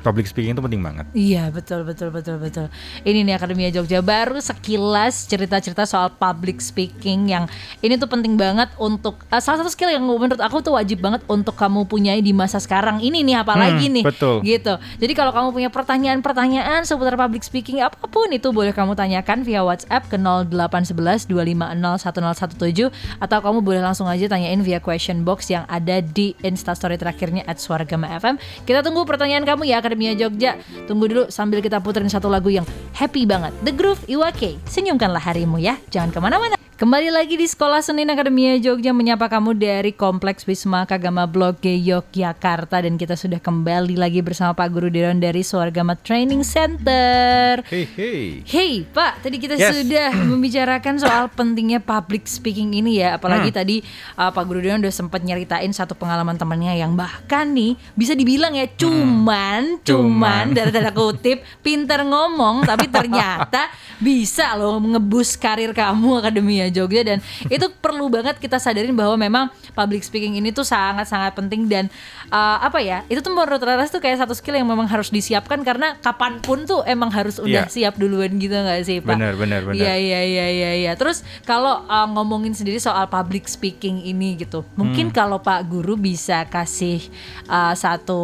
public 0.00 0.24
speaking 0.24 0.52
itu 0.52 0.60
penting 0.60 0.78
banget 0.78 1.04
Iya 1.10 1.48
betul 1.48 1.82
betul 1.82 2.08
betul 2.08 2.36
betul. 2.36 2.66
Ini 3.00 3.22
nih 3.22 3.34
Akademia 3.34 3.68
Jogja 3.68 3.98
baru 3.98 4.38
sekilas 4.38 5.24
cerita-cerita 5.24 5.82
soal 5.82 6.10
public 6.10 6.58
speaking 6.58 7.26
yang 7.26 7.44
ini 7.78 7.94
tuh 7.94 8.06
penting 8.06 8.34
banget 8.34 8.70
untuk 8.76 9.24
eh, 9.26 9.38
salah 9.38 9.58
satu 9.58 9.68
skill 9.68 9.88
yang 9.88 10.02
menurut 10.02 10.38
aku 10.38 10.60
tuh 10.60 10.74
wajib 10.74 10.98
banget 10.98 11.20
untuk 11.26 11.52
kamu 11.52 11.84
punyai 11.84 12.18
di 12.18 12.30
masa 12.30 12.56
sekarang 12.56 12.98
ini 12.98 13.22
nih 13.22 13.36
apalagi 13.36 13.66
Hmm, 13.84 13.94
nih. 13.94 14.04
betul. 14.04 14.36
Gitu. 14.40 14.72
Jadi 14.96 15.12
kalau 15.12 15.30
kamu 15.30 15.48
punya 15.50 15.68
pertanyaan-pertanyaan 15.68 16.82
seputar 16.82 17.14
public 17.14 17.42
speaking 17.42 17.80
apa 17.80 17.98
pun 18.04 18.28
itu 18.28 18.48
boleh 18.48 18.70
kamu 18.70 18.94
tanyakan 18.94 19.42
via 19.42 19.60
WhatsApp 19.60 20.06
ke 20.06 20.16
0811 20.16 21.26
250 21.26 21.98
1017 21.98 22.90
atau 23.18 23.38
kamu 23.38 23.58
boleh 23.60 23.80
langsung 23.80 24.04
aja 24.04 24.26
tanyain 24.26 24.58
via 24.58 24.78
question 24.78 25.22
box 25.22 25.48
yang 25.48 25.66
ada 25.66 25.98
di 25.98 26.32
Instastory 26.40 26.96
terakhirnya 26.96 27.42
at 27.44 27.58
Suargama 27.58 28.08
FM. 28.12 28.36
Kita 28.62 28.80
tunggu 28.80 29.02
pertanyaan 29.04 29.42
kamu 29.42 29.64
ya 29.64 29.78
Akademia 29.88 30.12
Jogja. 30.12 30.60
Tunggu 30.84 31.08
dulu 31.08 31.24
sambil 31.32 31.64
kita 31.64 31.80
puterin 31.80 32.12
satu 32.12 32.28
lagu 32.28 32.52
yang 32.52 32.68
happy 32.92 33.24
banget. 33.24 33.56
The 33.64 33.72
Groove 33.72 34.04
Iwake. 34.04 34.60
Senyumkanlah 34.68 35.24
harimu 35.24 35.56
ya. 35.56 35.80
Jangan 35.88 36.12
ke 36.12 36.20
mana-mana. 36.20 36.67
Kembali 36.78 37.10
lagi 37.10 37.34
di 37.34 37.42
Sekolah 37.42 37.82
Senin 37.82 38.06
Akademia 38.06 38.54
Jogja 38.54 38.94
menyapa 38.94 39.26
kamu 39.26 39.58
dari 39.58 39.90
Kompleks 39.90 40.46
Wisma 40.46 40.86
Kagama 40.86 41.26
Blok 41.26 41.58
G 41.58 41.74
Yogyakarta 41.74 42.78
dan 42.78 42.94
kita 42.94 43.18
sudah 43.18 43.42
kembali 43.42 43.98
lagi 43.98 44.22
bersama 44.22 44.54
Pak 44.54 44.70
Guru 44.70 44.86
Deron 44.86 45.18
dari 45.18 45.42
Suargama 45.42 45.98
Training 45.98 46.46
Center. 46.46 47.66
hey 47.66 47.82
hey 47.82 48.46
Hey 48.46 48.86
Pak, 48.86 49.26
tadi 49.26 49.42
kita 49.42 49.58
Yes. 49.58 49.74
sudah 49.74 50.14
membicarakan 50.30 51.02
soal 51.02 51.26
pentingnya 51.26 51.82
public 51.82 52.30
speaking 52.30 52.70
ini 52.70 53.02
ya, 53.02 53.18
apalagi 53.18 53.50
Hmm. 53.50 53.58
tadi 53.58 53.76
uh, 54.14 54.30
Pak 54.30 54.44
Guru 54.46 54.62
Dewan 54.62 54.78
udah 54.78 54.94
sempat 54.94 55.26
nyeritain 55.26 55.74
satu 55.74 55.98
pengalaman 55.98 56.38
temannya 56.38 56.78
yang 56.78 56.94
bahkan 56.94 57.50
nih 57.50 57.74
bisa 57.98 58.14
dibilang 58.14 58.54
ya 58.54 58.70
cuman, 58.70 59.82
cuman, 59.82 59.82
Cuman. 59.82 60.54
dari 60.54 60.70
tanda 60.70 60.94
kutip 60.94 61.42
pinter 61.66 62.06
ngomong, 62.06 62.62
tapi 62.62 62.86
ternyata 62.86 63.66
bisa 63.98 64.54
loh 64.54 64.78
ngebus 64.78 65.34
karir 65.34 65.74
kamu 65.74 66.22
Akademia 66.22 66.67
Jogja 66.70 67.02
dan 67.04 67.18
itu 67.54 67.66
perlu 67.80 68.08
banget 68.12 68.36
kita 68.38 68.60
sadarin 68.60 68.94
bahwa 68.94 69.16
memang 69.18 69.44
public 69.72 70.04
speaking 70.04 70.36
ini 70.36 70.52
tuh 70.52 70.64
sangat-sangat 70.64 71.34
penting 71.36 71.66
dan 71.68 71.88
uh, 72.28 72.58
apa 72.60 72.78
ya? 72.78 73.04
Itu 73.06 73.20
tuh 73.20 73.32
menurut 73.32 73.58
Raras 73.58 73.88
tuh 73.88 73.98
kayak 73.98 74.18
satu 74.18 74.32
skill 74.32 74.54
yang 74.54 74.66
memang 74.66 74.84
harus 74.84 75.08
disiapkan 75.08 75.60
karena 75.60 75.96
kapan 75.98 76.38
pun 76.38 76.64
tuh 76.64 76.84
emang 76.84 77.08
harus 77.08 77.36
udah 77.36 77.66
Iya. 77.66 77.70
siap 77.70 77.94
duluan 77.96 78.36
gitu 78.36 78.54
nggak 78.54 78.80
sih 78.82 78.98
Pak? 79.00 79.12
Benar, 79.12 79.34
benar, 79.34 79.60
benar. 79.62 79.76
Iya 79.76 79.94
iya 79.94 80.20
iya 80.22 80.46
iya. 80.48 80.70
iya. 80.78 80.92
Terus 80.94 81.20
kalau 81.42 81.84
uh, 81.84 82.06
ngomongin 82.08 82.52
sendiri 82.52 82.78
soal 82.78 83.06
public 83.06 83.44
speaking 83.44 84.00
ini 84.02 84.36
gitu, 84.36 84.64
mungkin 84.74 85.08
Hmm. 85.08 85.16
kalau 85.16 85.38
Pak 85.38 85.66
Guru 85.66 85.94
bisa 85.94 86.44
kasih 86.44 87.00
uh, 87.46 87.72
satu 87.72 88.20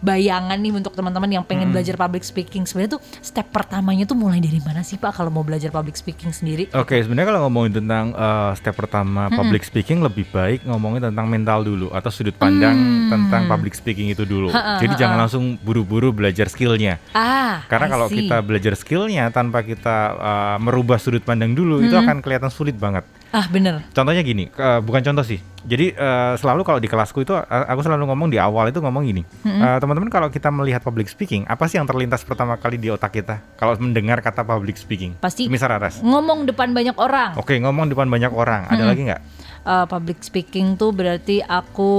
bayangan 0.00 0.56
nih 0.56 0.72
untuk 0.72 0.92
teman-teman 0.92 1.30
yang 1.30 1.42
Hmm. 1.42 1.50
pengen 1.50 1.68
belajar 1.70 1.96
public 1.96 2.22
speaking, 2.22 2.62
sebenarnya 2.62 2.96
tuh 2.96 3.02
step 3.20 3.48
pertamanya 3.48 4.04
tuh 4.04 4.14
mulai 4.14 4.38
dari 4.38 4.60
mana 4.60 4.80
sih 4.80 4.94
Pak 4.94 5.12
kalau 5.12 5.28
mau 5.28 5.42
belajar 5.42 5.68
public 5.68 5.94
speaking 5.94 6.30
sendiri? 6.30 6.68
Oke, 6.72 6.96
sebenarnya 6.96 7.28
kalau 7.28 7.40
ngomongin 7.44 7.72
tentang 7.76 8.12
uh, 8.12 8.52
step 8.54 8.74
pertama 8.74 9.26
public 9.30 9.62
speaking 9.62 9.98
lebih 9.98 10.28
baik 10.28 10.62
ngomongin 10.62 11.02
tentang 11.02 11.26
mental 11.26 11.60
dulu 11.60 11.90
atau 11.90 12.08
sudut 12.08 12.32
pandang 12.32 12.76
Hmm. 12.76 13.08
tentang 13.10 13.39
public 13.46 13.72
speaking 13.72 14.08
itu 14.08 14.22
dulu. 14.22 14.48
Jadi 14.50 14.94
jangan 14.96 15.16
langsung 15.18 15.54
buru-buru 15.56 16.10
belajar 16.10 16.46
skillnya. 16.46 16.98
Ah, 17.10 17.62
Karena 17.66 17.86
I 17.86 17.90
kalau 17.90 18.06
see. 18.06 18.16
kita 18.20 18.36
belajar 18.40 18.74
skillnya 18.74 19.28
tanpa 19.28 19.60
kita 19.60 19.96
uh, 20.12 20.56
merubah 20.58 20.96
sudut 20.96 21.20
pandang 21.20 21.52
dulu, 21.52 21.78
itu 21.78 21.92
Hmm. 21.92 22.02
akan 22.02 22.16
kelihatan 22.18 22.48
sulit 22.48 22.74
banget. 22.74 23.04
ah 23.30 23.46
bener. 23.46 23.86
Contohnya 23.90 24.20
gini, 24.20 24.50
uh, 24.50 24.82
bukan 24.82 25.00
contoh 25.00 25.22
sih. 25.22 25.38
Jadi 25.62 25.94
uh, 25.94 26.34
selalu 26.34 26.60
kalau 26.60 26.76
di 26.76 26.90
kelasku 26.90 27.22
itu 27.22 27.30
uh, 27.30 27.46
aku 27.46 27.78
selalu 27.80 28.10
ngomong 28.10 28.26
di 28.26 28.36
awal 28.36 28.66
itu 28.66 28.78
ngomong 28.78 29.06
gini, 29.06 29.22
Uh, 29.40 29.78
teman-teman 29.78 30.08
kalau 30.08 30.26
kita 30.26 30.50
melihat 30.50 30.80
public 30.80 31.06
speaking, 31.06 31.46
apa 31.46 31.64
sih 31.64 31.76
yang 31.76 31.86
terlintas 31.86 32.20
pertama 32.20 32.56
kali 32.56 32.74
di 32.74 32.88
otak 32.88 33.12
kita 33.12 33.38
kalau 33.54 33.78
mendengar 33.78 34.18
kata 34.18 34.42
public 34.42 34.74
speaking? 34.74 35.14
Pasti- 35.16 35.46
Misal 35.46 35.70
Aras. 35.70 36.00
Ngomong 36.00 36.42
depan 36.44 36.72
banyak 36.72 36.96
orang. 36.96 37.36
Oke, 37.36 37.54
ngomong 37.54 37.86
depan 37.86 38.08
banyak 38.08 38.30
orang. 38.30 38.66
Ada 38.66 38.82
lagi 38.82 39.06
nggak? 39.06 39.22
Uh, 39.70 39.86
public 39.86 40.18
speaking 40.20 40.74
tuh 40.74 40.90
berarti 40.90 41.38
aku 41.40 41.92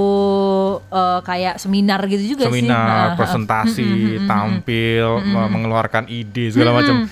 uh, 0.84 1.20
kayak 1.22 1.56
seminar 1.56 2.04
gitu 2.06 2.36
juga 2.36 2.52
sih. 2.52 2.68
Seminar, 2.68 2.84
Ah, 2.84 3.00
ah. 3.06 3.16
presentasi, 3.16 3.88
tampil, 4.26 5.24
me- 5.24 5.48
mengeluarkan 5.50 6.04
ide 6.06 6.52
segala 6.52 6.76
macam. 6.76 7.08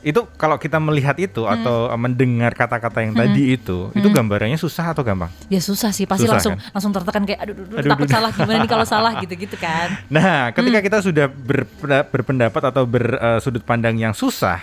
Itu 0.00 0.30
kalau 0.32 0.56
kita 0.56 0.78
melihat 0.78 1.18
itu 1.18 1.42
Mm. 1.42 1.52
atau 1.52 1.76
mendengar 1.94 2.54
kata-kata 2.54 3.02
yang 3.02 3.12
tadi 3.12 3.52
itu, 3.52 3.90
itu 3.92 4.08
gambarannya 4.08 4.56
susah 4.56 4.94
atau 4.94 5.02
gampang? 5.02 5.28
Ya 5.48 5.58
susah 5.58 5.90
sih, 5.90 6.06
pasti 6.06 6.24
Susah, 6.24 6.38
langsung 6.38 6.54
kan? 6.54 6.70
langsung 6.70 6.92
tertekan 6.94 7.22
kayak 7.24 7.40
aduh, 7.42 7.52
aduh, 7.52 7.66
aduh, 7.74 7.90
takut 7.90 8.06
aduh. 8.06 8.14
salah 8.14 8.30
gimana 8.30 8.56
nih 8.56 8.70
kalau 8.70 8.86
salah 8.86 9.12
gitu-gitu 9.20 9.56
kan. 9.58 9.92
Nah, 10.06 10.54
ketika 10.54 10.78
Mm. 10.78 10.86
kita 10.86 10.98
sudah 11.02 11.26
berpenda- 11.26 12.06
berpendapat 12.06 12.62
atau 12.64 12.86
bersudut 12.86 13.60
pandang 13.60 13.98
yang 13.98 14.14
susah, 14.14 14.62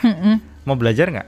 mau 0.63 0.73
belajar 0.73 1.05
nggak? 1.05 1.27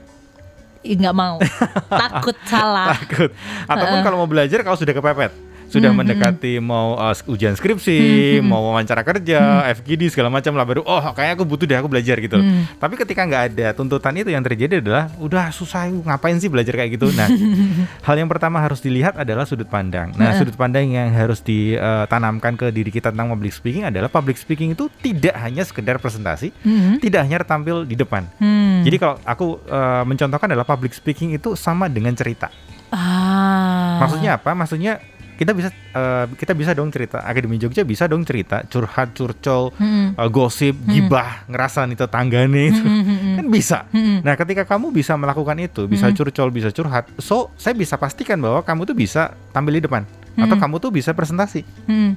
Ih, 0.80 0.96
nggak 0.96 1.16
mau. 1.16 1.36
Takut 2.02 2.36
salah. 2.48 2.96
Takut. 2.96 3.30
Ataupun 3.68 3.98
kalau 4.00 4.16
mau 4.24 4.28
belajar 4.28 4.64
kalau 4.64 4.80
sudah 4.80 4.96
kepepet, 4.96 5.32
sudah 5.70 5.94
mendekati 5.94 6.58
mau 6.58 6.98
uh, 6.98 7.14
ujian 7.30 7.54
skripsi, 7.54 8.42
mau 8.42 8.74
wawancara 8.74 9.06
kerja, 9.06 9.70
FGD 9.78 10.10
segala 10.10 10.28
macam 10.28 10.58
lah 10.58 10.66
baru 10.66 10.82
oh 10.82 11.04
kayak 11.14 11.38
aku 11.38 11.46
butuh 11.46 11.66
deh 11.70 11.78
aku 11.78 11.86
belajar 11.86 12.18
gitu. 12.18 12.42
Tapi 12.76 12.94
ketika 12.98 13.22
nggak 13.22 13.44
ada 13.54 13.66
tuntutan 13.72 14.12
itu 14.18 14.34
yang 14.34 14.42
terjadi 14.42 14.82
adalah 14.82 15.06
udah 15.22 15.54
susah 15.54 15.86
ngapain 15.86 16.36
sih 16.42 16.50
belajar 16.50 16.74
kayak 16.74 16.98
gitu. 16.98 17.14
Nah, 17.14 17.30
hal 18.06 18.16
yang 18.18 18.26
pertama 18.26 18.58
harus 18.58 18.82
dilihat 18.82 19.14
adalah 19.14 19.46
sudut 19.46 19.70
pandang. 19.70 20.10
Nah, 20.18 20.34
sudut 20.34 20.58
pandang 20.58 20.90
yang 20.90 21.14
harus 21.14 21.38
ditanamkan 21.40 22.58
ke 22.58 22.74
diri 22.74 22.90
kita 22.90 23.14
tentang 23.14 23.30
public 23.30 23.54
speaking 23.54 23.86
adalah 23.86 24.10
public 24.10 24.36
speaking 24.36 24.74
itu 24.74 24.90
tidak 24.98 25.38
hanya 25.38 25.62
sekedar 25.62 26.02
presentasi, 26.02 26.50
tidak 26.98 27.20
hanya 27.22 27.46
tampil 27.46 27.86
di 27.86 27.94
depan. 27.94 28.26
Hmm. 28.42 28.82
Jadi 28.82 28.96
kalau 28.98 29.16
aku 29.22 29.62
uh, 29.68 30.02
mencontohkan 30.02 30.50
adalah 30.50 30.66
public 30.66 30.92
speaking 30.96 31.36
itu 31.36 31.54
sama 31.54 31.86
dengan 31.86 32.12
cerita. 32.16 32.50
Ah. 32.90 34.02
Maksudnya 34.02 34.40
apa? 34.40 34.50
Maksudnya 34.56 34.98
kita 35.40 35.56
bisa 35.56 35.72
eh, 35.72 36.26
kita 36.36 36.52
bisa 36.52 36.76
dong 36.76 36.92
cerita 36.92 37.24
Akademi 37.24 37.56
Jogja 37.56 37.80
bisa 37.80 38.04
dong 38.04 38.22
cerita 38.22 38.60
curhat 38.62 39.16
curcol 39.16 39.72
Hmm. 39.72 40.12
eh, 40.12 40.28
gosip 40.28 40.76
gibah 40.84 41.48
ngerasa 41.48 41.88
nih 41.88 41.96
tetanggane 41.96 42.62
itu. 42.68 42.84
Kan 43.34 43.46
bisa. 43.48 43.88
Nah 44.20 44.36
ketika 44.36 44.68
kamu 44.68 44.92
bisa 44.92 45.16
melakukan 45.16 45.56
itu 45.56 45.88
bisa 45.88 46.12
curcol 46.12 46.52
bisa 46.52 46.68
curhat 46.68 47.08
so 47.16 47.48
saya 47.56 47.72
bisa 47.72 47.96
pastikan 47.96 48.36
bahwa 48.36 48.60
kamu 48.60 48.84
tuh 48.84 48.92
bisa 48.92 49.32
tampil 49.50 49.72
di 49.72 49.82
depan. 49.82 50.04
Atau 50.36 50.56
kamu 50.56 50.76
tuh 50.76 50.92
bisa 50.92 51.10
presentasi. 51.10 51.64
Hmm. 51.88 52.12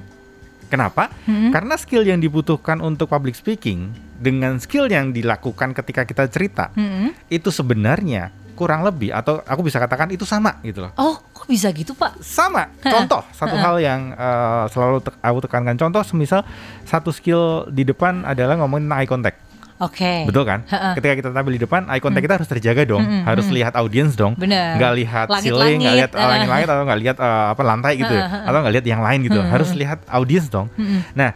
kenapa? 0.64 1.08
Karena 1.24 1.74
skill 1.74 2.02
yang 2.02 2.18
dibutuhkan 2.18 2.80
untuk 2.80 3.06
public 3.06 3.32
speaking 3.32 3.88
dengan 4.16 4.58
skill 4.58 4.84
yang 4.84 5.10
dilakukan 5.10 5.72
ketika 5.72 6.04
kita 6.04 6.28
cerita 6.28 6.68
Hmm. 6.72 7.16
itu 7.26 7.48
sebenarnya 7.48 8.28
kurang 8.52 8.82
lebih 8.82 9.10
atau 9.10 9.40
aku 9.42 9.64
bisa 9.64 9.78
katakan 9.78 10.10
itu 10.10 10.22
sama 10.22 10.60
gitu 10.60 10.84
loh. 10.84 10.92
Oh, 10.94 11.18
kok 11.44 11.50
bisa 11.50 11.68
gitu, 11.70 11.92
Pak? 11.92 12.16
sama. 12.18 12.72
Contoh 12.96 13.20
satu 13.30 13.52
hal 13.54 13.76
yang 13.78 14.00
eh, 14.10 14.64
selalu 14.66 14.98
te- 14.98 15.20
aku 15.20 15.38
tekankan. 15.40 15.76
Contoh 15.76 16.00
semisal 16.00 16.40
satu 16.82 17.10
skill 17.10 17.42
di 17.68 17.84
depan 17.84 18.24
adalah 18.24 18.56
ngomongin 18.56 18.88
tentang 18.88 18.98
eye 18.98 19.06
contact. 19.06 19.38
Oke. 19.76 20.22
betul 20.24 20.46
kan? 20.46 20.62
Ketika 20.94 21.14
kita 21.14 21.28
tampil 21.28 21.52
di 21.52 21.60
depan 21.60 21.84
eye 21.86 21.98
contact 21.98 22.22
kita 22.22 22.34
harus 22.38 22.48
terjaga 22.48 22.82
dong. 22.84 23.02
Mm-mm, 23.02 23.22
harus 23.22 23.44
lihat 23.48 23.74
audiens 23.74 24.14
dong. 24.14 24.32
Bener. 24.34 24.78
nggak 24.78 24.92
lihat 24.96 25.26
Langit-langit. 25.28 25.50
ceiling 25.60 25.78
nggak 25.78 25.96
lihat 25.98 26.10
Ah. 26.14 26.28
langit-langit 26.30 26.66
atau 26.66 26.82
nggak 26.82 27.00
lihat 27.00 27.16
eh, 27.18 27.46
apa 27.50 27.62
lantai 27.62 27.92
gitu 27.96 28.08
ya. 28.08 28.22
Atau 28.44 28.58
nggak 28.58 28.74
lihat 28.74 28.86
yang 28.86 29.02
lain 29.02 29.18
gitu. 29.22 29.36
Harus 29.36 29.70
lihat 29.72 29.98
audiens 30.08 30.46
dong. 30.48 30.70
Nah 31.12 31.34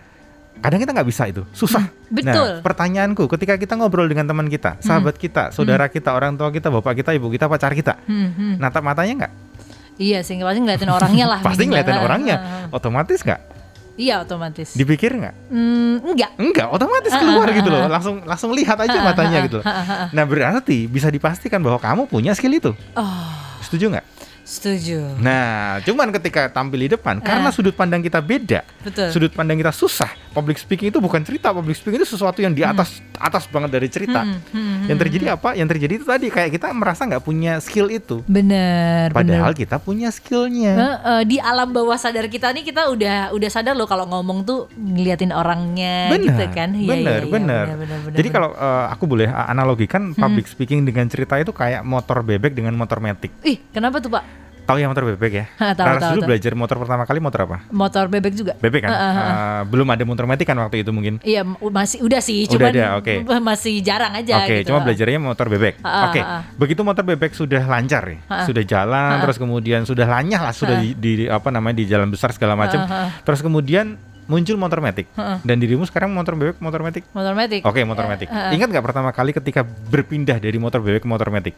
kadang 0.58 0.78
kita 0.80 0.90
nggak 0.92 1.06
bisa 1.06 1.22
itu. 1.24 1.42
Susah. 1.52 1.82
Betul. 2.08 2.24
nah 2.24 2.64
pertanyaanku 2.64 3.28
ketika 3.28 3.54
kita 3.54 3.74
ngobrol 3.74 4.06
dengan 4.06 4.24
teman 4.24 4.46
kita 4.46 4.80
sahabat 4.80 5.14
kita 5.14 5.52
saudara 5.52 5.86
kita 5.86 6.08
orang 6.08 6.32
tua 6.34 6.48
kita 6.48 6.70
bapak 6.70 6.96
kita 6.96 7.12
ibu 7.12 7.28
kita 7.28 7.44
pacar 7.44 7.74
kita 7.74 8.00
Hmm, 8.02 8.32
hmm. 8.32 8.54
natap 8.56 8.80
matanya 8.80 9.12
nggak 9.18 9.32
Iya 9.98 10.22
sih, 10.22 10.38
pasti 10.38 10.60
ngeliatin 10.60 10.88
orangnya 10.88 11.26
lah. 11.26 11.40
pasti 11.46 11.62
ngeliatin 11.64 11.98
orangnya 11.98 12.36
otomatis 12.70 13.20
nggak 13.20 13.40
Iya, 13.98 14.22
otomatis. 14.22 14.72
dipikir 14.72 15.10
nggak 15.12 15.34
Hmm, 15.50 15.98
enggak. 16.06 16.30
enggak 16.38 16.70
otomatis 16.70 17.10
keluar 17.10 17.50
gitu 17.50 17.66
loh 17.66 17.90
langsung 17.90 18.22
langsung 18.22 18.54
lihat 18.54 18.78
aja 18.78 18.94
matanya 19.02 19.42
gitu 19.42 19.58
loh 19.58 19.66
ah, 19.66 19.74
ah, 19.74 19.90
ah. 19.90 20.08
nah 20.08 20.22
berarti 20.22 20.86
bisa 20.86 21.10
dipastikan 21.10 21.58
bahwa 21.58 21.76
kamu 21.76 22.06
punya 22.06 22.30
skill 22.30 22.54
itu 22.54 22.70
Oh, 22.94 23.26
setuju 23.58 23.90
nggak 23.90 24.06
setuju. 24.40 25.18
nah 25.18 25.82
cuman 25.82 26.14
ketika 26.14 26.46
tampil 26.48 26.78
di 26.78 26.88
depan 26.88 27.18
karena 27.18 27.50
Ah. 27.50 27.52
sudut 27.52 27.74
pandang 27.74 27.98
kita 27.98 28.22
beda 28.22 28.62
Betul. 28.80 29.10
sudut 29.10 29.28
pandang 29.28 29.58
kita 29.58 29.68
susah 29.68 30.14
public 30.30 30.56
speaking 30.56 30.88
itu 30.88 30.98
bukan 30.98 31.20
cerita 31.20 31.50
public 31.50 31.74
speaking 31.74 31.98
itu 31.98 32.08
sesuatu 32.08 32.38
yang 32.38 32.54
di 32.54 32.62
atas 32.62 33.02
atas 33.18 33.44
banget 33.46 33.70
dari 33.70 33.88
cerita 33.88 34.20
Hmm, 34.22 34.40
hmm, 34.50 34.86
yang 34.88 34.98
terjadi 34.98 35.24
apa 35.34 35.54
yang 35.54 35.68
terjadi 35.68 35.92
itu 36.00 36.06
tadi 36.06 36.26
kayak 36.26 36.50
kita 36.50 36.72
merasa 36.72 37.04
nggak 37.04 37.22
punya 37.22 37.58
skill 37.58 37.86
itu 37.86 38.22
Bener, 38.26 39.10
padahal 39.10 39.52
bener. 39.52 39.62
kita 39.62 39.76
punya 39.78 40.08
skillnya 40.08 40.74
Heeh, 40.74 41.20
di 41.24 41.36
alam 41.38 41.70
bawah 41.70 41.94
sadar 41.94 42.26
kita 42.26 42.50
nih 42.50 42.64
kita 42.64 42.88
udah 42.88 43.30
udah 43.30 43.50
sadar 43.50 43.74
loh 43.74 43.84
kalau 43.84 44.06
ngomong 44.06 44.42
tuh 44.42 44.66
ngeliatin 44.74 45.30
orangnya 45.30 46.08
benar, 46.08 46.24
gitu 46.24 46.44
kan. 46.50 46.68
Iya, 46.72 46.88
benar, 46.88 47.20
iya, 47.20 47.26
iya, 47.26 47.30
benar. 47.30 47.64
benar, 47.66 47.78
benar, 47.78 47.98
benar, 48.06 48.16
Jadi 48.16 48.28
kalau 48.30 48.50
eh, 48.52 48.86
aku 48.88 49.04
boleh 49.04 49.28
uh, 49.28 49.46
analogikan 49.48 50.02
public 50.12 50.46
speaking 50.46 50.82
dengan 50.82 51.06
cerita 51.06 51.34
itu 51.36 51.50
kayak 51.50 51.82
motor 51.82 52.22
bebek 52.22 52.54
dengan 52.54 52.74
motor 52.74 52.98
metik. 52.98 53.30
Ih, 53.42 53.58
kenapa 53.70 53.98
tuh, 53.98 54.12
Pak? 54.12 54.47
Tahu 54.68 54.76
ya 54.76 54.84
motor 54.84 55.08
bebek 55.08 55.32
ya? 55.32 55.44
Ha, 55.56 55.72
tahu, 55.72 55.86
Raras 55.88 55.96
tahu, 55.98 56.10
dulu 56.12 56.20
tahu. 56.20 56.28
belajar 56.28 56.52
motor 56.52 56.76
pertama 56.76 57.02
kali 57.02 57.18
motor 57.18 57.40
apa? 57.42 57.56
Motor 57.72 58.04
bebek 58.06 58.36
juga. 58.36 58.52
Bebek 58.54 58.84
kan? 58.84 58.90
Heeh, 58.92 59.12
heeh. 59.16 59.32
Eh, 59.32 59.60
belum 59.64 59.88
ada 59.88 60.04
motor 60.04 60.28
metik 60.28 60.44
kan 60.44 60.60
waktu 60.60 60.84
itu 60.84 60.92
mungkin. 60.92 61.16
Iya, 61.24 61.40
masih 61.48 62.04
udah 62.04 62.20
sih, 62.20 62.44
Udah 62.44 62.52
cuman 62.52 62.70
ada, 62.70 62.84
oke. 63.00 63.14
masih 63.48 63.80
jarang 63.80 64.12
aja 64.12 64.44
Oke, 64.44 64.60
gitu. 64.60 64.68
cuma 64.68 64.84
belajarnya 64.84 65.18
motor 65.18 65.48
bebek. 65.48 65.80
Ah, 65.80 66.12
Oke, 66.12 66.20
ah, 66.20 66.28
ah. 66.30 66.42
begitu 66.54 66.84
motor 66.84 67.00
bebek 67.00 67.32
sudah 67.32 67.64
lancar 67.64 68.04
nih, 68.06 68.20
Ah, 68.22 68.34
ah. 68.34 68.46
sudah 68.46 68.60
jalan, 68.60 69.08
Ah, 69.08 69.16
ah. 69.16 69.22
terus 69.24 69.40
kemudian 69.40 69.80
sudah 69.82 70.04
lanyah 70.04 70.40
lah, 70.42 70.52
sudah 70.52 70.76
Ah. 70.76 70.84
di, 70.84 70.92
di- 70.92 71.28
apa 71.28 71.48
namanya 71.48 71.80
di 71.80 71.88
jalan 71.88 72.12
besar 72.12 72.28
segala 72.30 72.52
macam. 72.52 72.84
Ah, 72.84 73.08
ah. 73.08 73.24
Terus 73.24 73.40
kemudian 73.40 73.96
muncul 74.28 74.60
motor 74.60 74.78
metik. 74.78 75.08
Ah. 75.16 75.40
Dan 75.40 75.56
dirimu 75.56 75.88
sekarang 75.88 76.12
motor 76.12 76.36
bebek, 76.36 76.60
motor 76.60 76.84
metik. 76.84 77.08
Motor 77.10 77.32
metik. 77.32 77.64
Oke, 77.64 77.80
motor 77.82 78.04
metik. 78.04 78.28
ah, 78.28 78.36
ah. 78.38 78.52
Ingat 78.52 78.68
nggak 78.68 78.84
pertama 78.84 79.08
kali 79.10 79.32
ketika 79.32 79.64
berpindah 79.64 80.36
dari 80.36 80.60
motor 80.60 80.84
bebek 80.84 81.00
ke 81.00 81.08
motor 81.08 81.32
metik? 81.32 81.56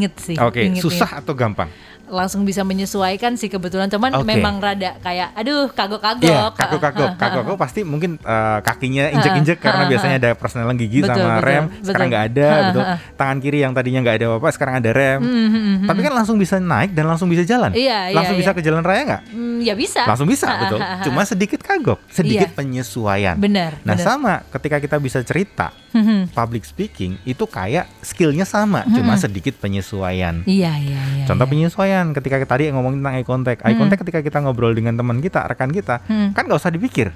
Inget 0.00 0.14
sih. 0.16 0.36
Oke, 0.40 0.64
inget, 0.64 0.80
susah 0.80 1.20
atau 1.20 1.36
gampang? 1.36 1.68
Langsung 2.10 2.42
bisa 2.42 2.66
menyesuaikan 2.66 3.38
sih 3.38 3.46
kebetulan, 3.46 3.86
cuman 3.86 4.10
Oke. 4.18 4.26
memang 4.26 4.58
rada 4.58 4.98
kayak 4.98 5.30
aduh 5.30 5.70
kagok-kagok. 5.70 6.26
Iya, 6.26 6.50
kagok-kagok. 6.50 7.10
Kagok-kagok 7.14 7.54
pasti 7.54 7.86
mungkin 7.86 8.18
eh, 8.18 8.58
kakinya 8.66 9.14
injek-injek 9.14 9.62
karena 9.62 9.86
biasanya 9.86 10.16
ada 10.18 10.30
persnelan 10.34 10.74
gigi 10.74 11.06
Betul, 11.06 11.22
sama 11.22 11.38
betul, 11.38 11.46
rem. 11.46 11.64
betul. 11.70 11.84
Sekarang 11.86 12.08
nggak 12.10 12.24
ada, 12.34 12.48
Ha, 12.50 12.58
gitu. 12.66 12.80
Tangan 13.14 13.36
kiri 13.38 13.58
yang 13.62 13.72
tadinya 13.76 14.00
nggak 14.02 14.16
ada 14.18 14.26
apa-apa, 14.26 14.48
sekarang 14.50 14.74
ada 14.82 14.90
rem. 14.90 15.20
Hmm, 15.22 15.48
hmm, 15.54 15.76
Tapi 15.86 16.00
kan 16.02 16.12
langsung 16.16 16.34
bisa 16.34 16.56
naik 16.58 16.90
dan 16.90 17.04
langsung 17.06 17.28
bisa 17.30 17.46
jalan. 17.46 17.70
Iya, 17.70 18.10
iya, 18.10 18.16
langsung 18.18 18.34
bisa 18.34 18.50
iya. 18.50 18.58
ke 18.58 18.62
jalan 18.64 18.82
raya 18.82 19.02
nggak? 19.06 19.22
Hmm, 19.30 19.58
ya 19.62 19.74
bisa. 19.78 20.02
Langsung 20.02 20.26
bisa, 20.26 20.48
betul. 20.66 20.80
Cuma 21.06 21.22
sedikit 21.22 21.60
kagok, 21.62 22.02
sedikit 22.10 22.50
Iya. 22.50 22.56
penyesuaian. 22.58 23.36
benar. 23.38 23.78
Nah 23.86 23.94
benar. 23.94 24.02
sama 24.02 24.32
ketika 24.50 24.82
kita 24.82 24.98
bisa 24.98 25.22
cerita, 25.22 25.70
Mhm. 25.90 26.30
public 26.32 26.62
speaking 26.62 27.18
itu 27.22 27.44
kayak 27.44 27.90
skillnya 28.00 28.46
sama, 28.46 28.86
cuma 28.86 29.18
sedikit 29.18 29.58
penyesuaian. 29.58 30.42
Iya, 30.46 30.72
iya, 30.78 31.00
iya. 31.18 31.24
Contoh 31.26 31.46
iya. 31.46 31.52
penyesuaian 31.52 32.04
ketika 32.14 32.36
tadi 32.46 32.70
ngomongin 32.70 33.02
tentang 33.02 33.14
eye 33.18 33.26
contact, 33.26 33.60
eye 33.66 33.76
contact 33.76 34.00
ketika 34.06 34.20
kita 34.22 34.38
ngobrol 34.40 34.72
dengan 34.72 34.94
teman 34.94 35.18
kita, 35.18 35.46
rekan 35.46 35.70
kita, 35.70 36.02
Hmm. 36.06 36.30
kan 36.32 36.46
nggak 36.46 36.58
usah 36.58 36.72
dipikir 36.72 37.12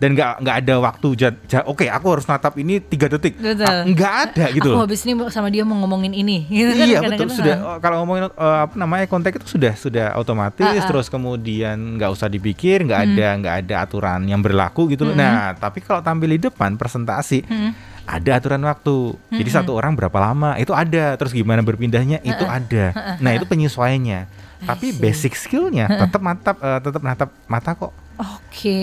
dan 0.00 0.08
nggak 0.14 0.40
nggak 0.40 0.56
ada 0.64 0.74
waktu 0.80 1.08
oke 1.64 1.84
aku 1.86 2.06
harus 2.10 2.26
natap 2.26 2.56
ini 2.56 2.80
tiga 2.80 3.06
detik. 3.08 3.36
Ah, 3.40 3.84
nggak 3.84 4.14
ada 4.30 4.44
gitu 4.52 4.70
Aku 4.74 4.84
habis 4.84 5.00
ini 5.04 5.16
sama 5.30 5.48
dia 5.48 5.62
mau 5.64 5.78
ngomongin 5.84 6.12
ini. 6.12 6.46
Gitu 6.54 6.70
kan 6.70 6.86
iya 6.86 6.98
betul 7.02 7.28
sudah 7.30 7.56
ah. 7.60 7.68
oh, 7.74 7.78
kalau 7.82 7.96
ngomongin 8.04 8.30
eh, 8.30 8.58
apa 8.68 8.74
namanya 8.78 9.06
kontak 9.10 9.36
itu 9.36 9.46
sudah 9.58 9.74
sudah 9.74 10.06
otomatis 10.16 10.64
Ah, 10.64 10.78
ah. 10.78 10.86
terus 10.86 11.10
kemudian 11.10 11.98
nggak 11.98 12.10
usah 12.14 12.28
dipikir 12.30 12.84
nggak 12.86 13.00
ada 13.00 13.26
nggak 13.40 13.54
ada 13.66 13.74
aturan 13.84 14.20
yang 14.24 14.40
berlaku 14.40 14.86
gitu 14.90 15.04
loh 15.08 15.14
nah 15.16 15.52
tapi 15.54 15.82
kalau 15.82 16.00
tampil 16.00 16.30
di 16.30 16.40
depan 16.40 16.74
presentasi 16.78 17.44
Hmm. 17.44 17.70
Ada 18.04 18.30
aturan 18.36 18.62
waktu 18.62 19.16
jadi 19.32 19.50
satu 19.60 19.72
orang 19.72 19.96
berapa 19.96 20.14
lama 20.14 20.56
itu 20.56 20.70
ada 20.70 21.16
terus 21.16 21.32
gimana 21.32 21.64
berpindahnya 21.64 22.20
itu 22.20 22.44
ada 22.44 23.16
nah 23.18 23.32
itu 23.32 23.44
penyesuaiannya 23.44 24.28
tapi 24.64 24.92
see. 24.92 25.00
basic 25.00 25.32
skillnya 25.36 25.88
tetap 25.88 26.20
mantap 26.20 26.56
eh, 26.56 26.80
tetap 26.80 27.02
natap 27.04 27.30
mata 27.44 27.72
kok 27.74 27.92
Oke. 28.14 28.78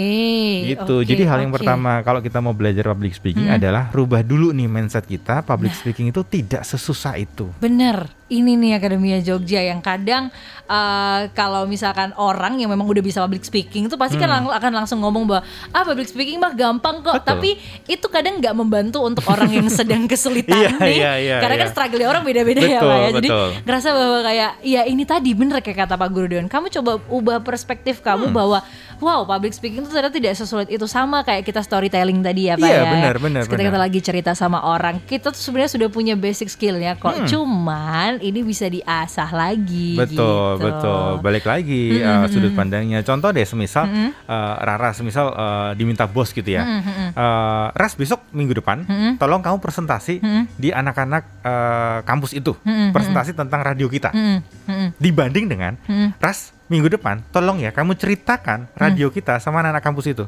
gitu. 0.67 0.99
oke, 0.99 1.07
Jadi 1.07 1.23
hal 1.23 1.39
yang 1.39 1.55
oke. 1.55 1.63
pertama 1.63 2.03
kalau 2.03 2.19
kita 2.19 2.43
mau 2.43 2.51
belajar 2.51 2.91
public 2.91 3.15
speaking 3.15 3.47
Hmm. 3.47 3.55
adalah 3.55 3.87
rubah 3.89 4.27
dulu 4.27 4.51
nih 4.51 4.67
mindset 4.67 5.07
kita. 5.07 5.39
Nah. 5.39 5.47
Public 5.47 5.71
speaking 5.71 6.11
itu 6.11 6.19
tidak 6.27 6.67
sesusah 6.67 7.15
itu. 7.15 7.47
Bener, 7.57 8.11
ini 8.31 8.55
nih 8.55 8.71
Akademia 8.73 9.19
Jogja 9.19 9.59
yang 9.61 9.79
kadang 9.79 10.31
eh, 10.65 11.21
kalau 11.31 11.65
misalkan 11.65 12.15
orang 12.15 12.55
yang 12.55 12.67
memang 12.67 12.85
udah 12.85 13.00
bisa 13.00 13.19
public 13.19 13.43
speaking 13.43 13.85
itu 13.85 13.95
pasti 13.95 14.15
kan 14.15 14.31
lang- 14.31 14.47
akan 14.50 14.71
langsung 14.73 15.00
ngomong 15.00 15.23
bahwa 15.25 15.43
ah 15.69 15.83
public 15.83 16.07
speaking 16.07 16.38
mah 16.38 16.53
gampang 16.53 17.00
kok. 17.00 17.11
Hmm. 17.11 17.19
Betul. 17.19 17.27
Tapi 17.29 17.50
itu 17.88 18.07
kadang 18.07 18.39
nggak 18.39 18.53
membantu 18.53 18.97
untuk 19.01 19.27
orang 19.27 19.51
yang 19.51 19.67
sedang 19.67 20.07
kesulitan 20.11 20.55
Iya, 20.57 20.69
nih. 20.73 20.95
iya, 20.95 21.11
iya, 21.17 21.35
Karena 21.38 21.55
kan 21.57 21.67
iya. 21.67 21.73
struggle 21.73 22.03
orang 22.05 22.23
beda-beda 22.23 22.61
ya 22.61 22.79
Pak 22.79 22.95
ya. 22.97 23.09
Jadi 23.13 23.27
betul. 23.27 23.47
ngerasa 23.61 23.88
bahwa 23.91 24.19
kayak 24.21 24.51
ya 24.63 24.81
ini 24.85 25.03
tadi 25.03 25.29
bener 25.33 25.57
kayak 25.59 25.77
kata 25.81 25.95
Pak 25.95 26.09
Guru 26.09 26.27
Dewan. 26.27 26.47
Kamu 26.47 26.71
coba 26.71 26.91
ubah 27.05 27.38
perspektif 27.41 28.00
kamu 28.00 28.23
Hmm. 28.23 28.33
bahwa 28.33 28.59
wow 28.97 29.25
public 29.25 29.51
speaking 29.51 29.81
itu 29.81 29.89
ternyata 29.89 30.13
tidak 30.13 30.33
sesulit 30.35 30.69
itu 30.69 30.85
sama 30.85 31.19
kayak 31.21 31.41
kita 31.41 31.59
storytelling 31.59 32.21
tadi 32.21 32.47
ya 32.47 32.55
Pak 32.55 32.63
Iya, 32.63 32.77
ya. 32.77 32.83
benar, 32.88 33.15
benar, 33.17 33.41
Ketika 33.43 33.59
kita 33.59 33.73
benar. 33.73 33.81
lagi 33.81 34.00
cerita 34.00 34.31
sama 34.31 34.61
orang, 34.63 35.01
kita 35.01 35.27
tuh 35.27 35.41
sebenarnya 35.41 35.73
sudah 35.73 35.89
punya 35.89 36.13
basic 36.13 36.47
skillnya 36.47 36.95
kok. 36.95 37.11
Hmm. 37.11 37.25
Cuman 37.25 38.20
ini 38.21 38.45
bisa 38.45 38.69
diasah 38.69 39.29
lagi. 39.33 39.97
Betul, 39.97 40.15
gitu. 40.15 40.63
betul. 40.63 41.09
Balik 41.19 41.45
lagi 41.49 41.99
uh, 41.99 42.29
sudut 42.29 42.53
pandangnya. 42.53 43.01
Contoh 43.01 43.33
deh, 43.33 43.43
semisal 43.43 43.89
uh, 43.89 44.55
Rara, 44.61 44.93
semisal 44.93 45.33
uh, 45.33 45.71
diminta 45.75 46.05
bos 46.05 46.31
gitu 46.31 46.47
ya. 46.47 46.63
Uh, 47.11 47.67
Ras 47.73 47.97
besok 47.97 48.23
minggu 48.31 48.55
depan, 48.55 48.85
tolong 49.17 49.41
kamu 49.43 49.57
presentasi 49.59 50.21
di 50.55 50.69
anak-anak 50.71 51.23
uh, 51.43 51.99
kampus 52.05 52.37
itu, 52.37 52.55
presentasi 52.93 53.35
tentang 53.35 53.65
radio 53.65 53.89
kita. 53.91 54.13
Mm, 54.13 54.39
mm, 54.69 54.87
Dibanding 55.01 55.45
dengan 55.49 55.73
Ras 56.21 56.55
minggu 56.71 56.87
depan, 56.87 57.19
tolong 57.35 57.59
ya 57.59 57.75
kamu 57.75 57.99
ceritakan 57.99 58.71
radio 58.79 59.11
kita 59.11 59.41
sama 59.43 59.59
anak-anak 59.59 59.83
kampus 59.83 60.07
itu. 60.13 60.25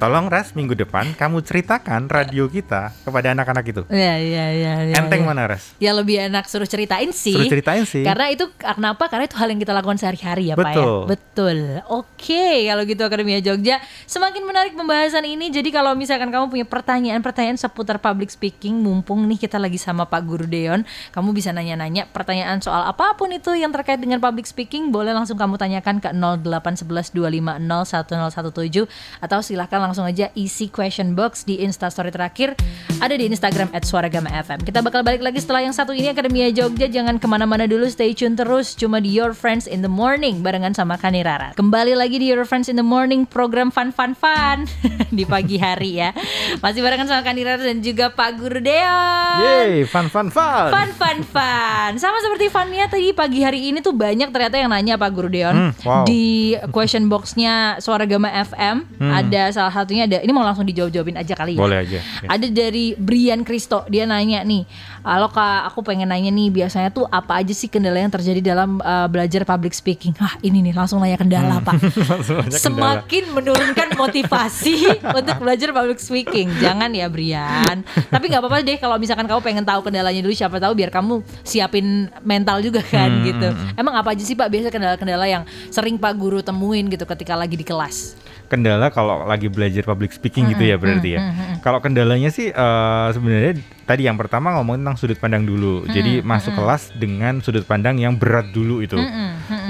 Tolong 0.00 0.32
Ras 0.32 0.56
minggu 0.56 0.72
depan 0.72 1.12
kamu 1.12 1.44
ceritakan 1.44 2.08
radio 2.08 2.48
kita 2.48 2.88
kepada 3.04 3.36
anak-anak 3.36 3.64
itu. 3.68 3.82
Iya, 3.92 4.16
iya, 4.16 4.44
iya. 4.48 4.72
iya, 4.88 4.96
Enteng 4.96 5.20
iya. 5.20 5.28
mana 5.28 5.44
Ras? 5.44 5.76
Ya 5.76 5.92
lebih 5.92 6.24
enak 6.24 6.48
suruh 6.48 6.64
ceritain 6.64 7.12
sih. 7.12 7.36
Suruh 7.36 7.44
ceritain 7.44 7.84
sih. 7.84 8.00
Karena 8.00 8.32
itu 8.32 8.48
kenapa? 8.56 9.12
Karena 9.12 9.28
itu 9.28 9.36
hal 9.36 9.52
yang 9.52 9.60
kita 9.60 9.76
lakukan 9.76 10.00
sehari-hari 10.00 10.48
ya 10.48 10.56
Pak 10.56 10.72
ya. 10.72 10.72
Betul. 10.72 11.04
Betul. 11.04 11.84
Oke, 11.92 12.64
kalau 12.64 12.88
gitu 12.88 13.04
Akademia 13.04 13.44
Jogja 13.44 13.76
semakin 14.08 14.48
menarik 14.48 14.72
pembahasan 14.72 15.28
ini. 15.28 15.52
Jadi 15.52 15.68
kalau 15.68 15.92
misalkan 15.92 16.32
kamu 16.32 16.48
punya 16.48 16.64
pertanyaan-pertanyaan 16.64 17.60
seputar 17.60 18.00
public 18.00 18.32
speaking, 18.32 18.80
mumpung 18.80 19.28
nih 19.28 19.36
kita 19.36 19.60
lagi 19.60 19.76
sama 19.76 20.08
Pak 20.08 20.24
Guru 20.24 20.48
Deon, 20.48 20.80
kamu 21.12 21.36
bisa 21.36 21.52
nanya-nanya 21.52 22.08
pertanyaan 22.08 22.56
soal 22.64 22.88
apa 22.88 23.12
pun 23.20 23.28
itu 23.36 23.52
yang 23.52 23.68
terkait 23.68 24.00
dengan 24.00 24.16
public 24.16 24.48
speaking, 24.48 24.88
boleh 24.88 25.12
langsung 25.12 25.36
kamu 25.36 25.60
tanyakan 25.60 26.00
ke 26.00 26.08
0811250117 26.16 28.88
atau 29.20 29.44
silahkan 29.44 29.89
langsung 29.90 30.06
aja 30.06 30.30
isi 30.38 30.70
question 30.70 31.18
box 31.18 31.42
di 31.42 31.58
Instastory 31.58 32.14
terakhir 32.14 32.54
ada 33.02 33.10
di 33.10 33.26
Instagram 33.26 33.74
@suaragama_fm. 33.74 34.62
Kita 34.62 34.86
bakal 34.86 35.02
balik 35.02 35.18
lagi 35.18 35.42
setelah 35.42 35.66
yang 35.66 35.74
satu 35.74 35.90
ini 35.90 36.14
Akademia 36.14 36.46
Jogja. 36.54 36.86
Jangan 36.86 37.18
ke 37.18 37.26
mana-mana 37.26 37.66
dulu, 37.66 37.90
stay 37.90 38.14
tune 38.14 38.38
terus. 38.38 38.78
Cuma 38.78 39.02
di 39.02 39.10
Your 39.10 39.34
Friends 39.34 39.66
in 39.66 39.82
the 39.82 39.90
Morning 39.90 40.46
barengan 40.46 40.70
sama 40.70 40.94
Kani 40.94 41.26
Rara. 41.26 41.50
Kembali 41.58 41.98
lagi 41.98 42.22
di 42.22 42.30
Your 42.30 42.46
Friends 42.46 42.70
in 42.70 42.78
the 42.78 42.86
Morning 42.86 43.26
program 43.26 43.74
fun 43.74 43.90
fun 43.90 44.14
fun 44.14 44.70
di 45.16 45.26
pagi 45.26 45.58
hari 45.58 45.98
ya. 45.98 46.14
Masih 46.62 46.86
barengan 46.86 47.10
sama 47.10 47.26
Kani 47.26 47.42
Rara 47.42 47.62
dan 47.66 47.82
juga 47.82 48.14
Pak 48.14 48.30
Guru 48.38 48.62
Deon. 48.62 49.36
Yeay, 49.42 49.82
fun 49.90 50.06
fun 50.06 50.30
fun. 50.30 50.70
Fun 50.70 50.90
fun 50.94 51.18
fun 51.26 51.90
Sama 51.96 52.20
seperti 52.20 52.46
funnya 52.46 52.86
tadi 52.86 53.10
pagi 53.10 53.40
hari 53.40 53.72
ini 53.72 53.80
tuh 53.80 53.96
banyak 53.96 54.30
ternyata 54.30 54.54
yang 54.54 54.70
nanya 54.70 54.94
Pak 54.94 55.10
Guru 55.10 55.26
Deon 55.26 55.48
Hmm, 55.50 55.72
wow. 55.82 56.04
Di 56.06 56.54
question 56.70 57.10
boxnya 57.10 57.80
Suara 57.82 58.06
Gama 58.06 58.30
FM 58.30 58.86
Ada 59.00 59.50
salah 59.50 59.69
satunya 59.72 60.04
ada 60.04 60.18
Ini 60.18 60.30
mau 60.30 60.42
langsung 60.42 60.62
dijawab-jawabin 60.62 61.16
aja 61.16 61.32
kali 61.32 61.54
ya 61.54 61.60
Boleh 61.60 61.78
aja. 61.80 61.98
Ya. 61.98 62.28
Ada 62.28 62.46
dari 62.46 62.92
Brian 62.94 63.40
Kristo 63.40 63.82
Dia 63.86 64.04
nanya 64.04 64.42
nih 64.42 64.66
Halo 65.00 65.26
kak 65.26 65.40
aku 65.66 65.80
pengen 65.80 66.06
nanya 66.06 66.28
nih 66.28 66.50
Biasanya 66.52 66.90
tuh 66.90 67.04
apa 67.04 67.36
aja 67.36 67.50
sih 67.50 67.66
kendala 67.66 67.96
yang 67.96 68.10
terjadi 68.10 68.40
dalam 68.44 68.78
uh, 68.78 69.06
belajar 69.06 69.42
public 69.42 69.72
speaking 69.72 70.12
Hah 70.14 70.36
ini 70.40 70.60
nih 70.60 70.72
langsung 70.72 70.98
nanya 70.98 71.16
kendala 71.16 71.48
Hmm. 71.52 71.66
pak 71.66 71.76
kendala. 71.80 72.52
Semakin 72.52 73.24
menurunkan 73.30 73.88
motivasi 73.94 74.76
untuk 75.18 75.36
belajar 75.38 75.70
public 75.70 75.98
speaking 75.98 76.50
Jangan 76.56 76.90
ya 76.90 77.06
Brian 77.06 77.80
Tapi 77.86 78.24
nggak 78.26 78.40
apa-apa 78.40 78.60
deh 78.60 78.76
kalau 78.76 78.96
misalkan 78.96 79.24
kamu 79.24 79.40
pengen 79.40 79.62
tahu 79.62 79.80
kendalanya 79.82 80.20
dulu 80.20 80.30
Siapa 80.30 80.56
tahu 80.56 80.74
biar 80.74 80.90
kamu 80.90 81.14
siapin 81.42 81.86
mental 82.20 82.60
juga 82.60 82.82
kan 82.82 83.08
Hmm, 83.10 83.24
gitu 83.24 83.48
Emang 83.74 83.94
apa 83.94 84.10
aja 84.10 84.20
sih 84.20 84.32
Pak 84.32 84.46
biasa 84.46 84.68
kendala-kendala 84.68 85.24
yang 85.24 85.42
sering 85.68 85.96
Pak 85.96 86.12
Guru 86.12 86.40
temuin 86.40 86.86
gitu 86.86 87.02
ketika 87.04 87.32
lagi 87.32 87.52
di 87.52 87.62
kelas 87.62 88.19
kendala 88.50 88.90
kalau 88.90 89.22
lagi 89.30 89.46
belajar 89.46 89.86
public 89.86 90.10
speaking 90.10 90.50
gitu 90.50 90.66
ya 90.66 90.74
berarti 90.74 91.14
ya. 91.14 91.20
Kalau 91.62 91.78
kendalanya 91.78 92.34
sih 92.34 92.50
eh, 92.50 93.08
sebenarnya 93.14 93.62
tadi 93.86 94.10
yang 94.10 94.18
pertama 94.18 94.58
ngomongin 94.58 94.82
tentang 94.82 94.98
sudut 94.98 95.18
pandang 95.22 95.46
dulu. 95.46 95.86
Jadi 95.86 96.18
masuk 96.26 96.58
kelas 96.58 96.90
dengan 96.98 97.38
sudut 97.38 97.62
pandang 97.62 98.02
yang 98.02 98.18
berat 98.18 98.50
dulu 98.50 98.82
itu. 98.82 98.98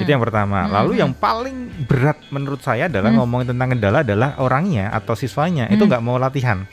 Itu 0.01 0.09
yang 0.09 0.25
pertama. 0.25 0.65
Lalu 0.65 1.05
yang 1.05 1.13
paling 1.13 1.85
berat 1.85 2.17
menurut 2.33 2.65
saya 2.65 2.89
adalah 2.89 3.13
ngomongin 3.13 3.53
tentang 3.53 3.77
kendala 3.77 4.01
adalah 4.01 4.41
orangnya 4.41 4.89
atau 4.97 5.13
siswanya 5.13 5.69
itu 5.69 5.85
nggak 5.85 6.01
mau 6.01 6.17
latihan. 6.17 6.65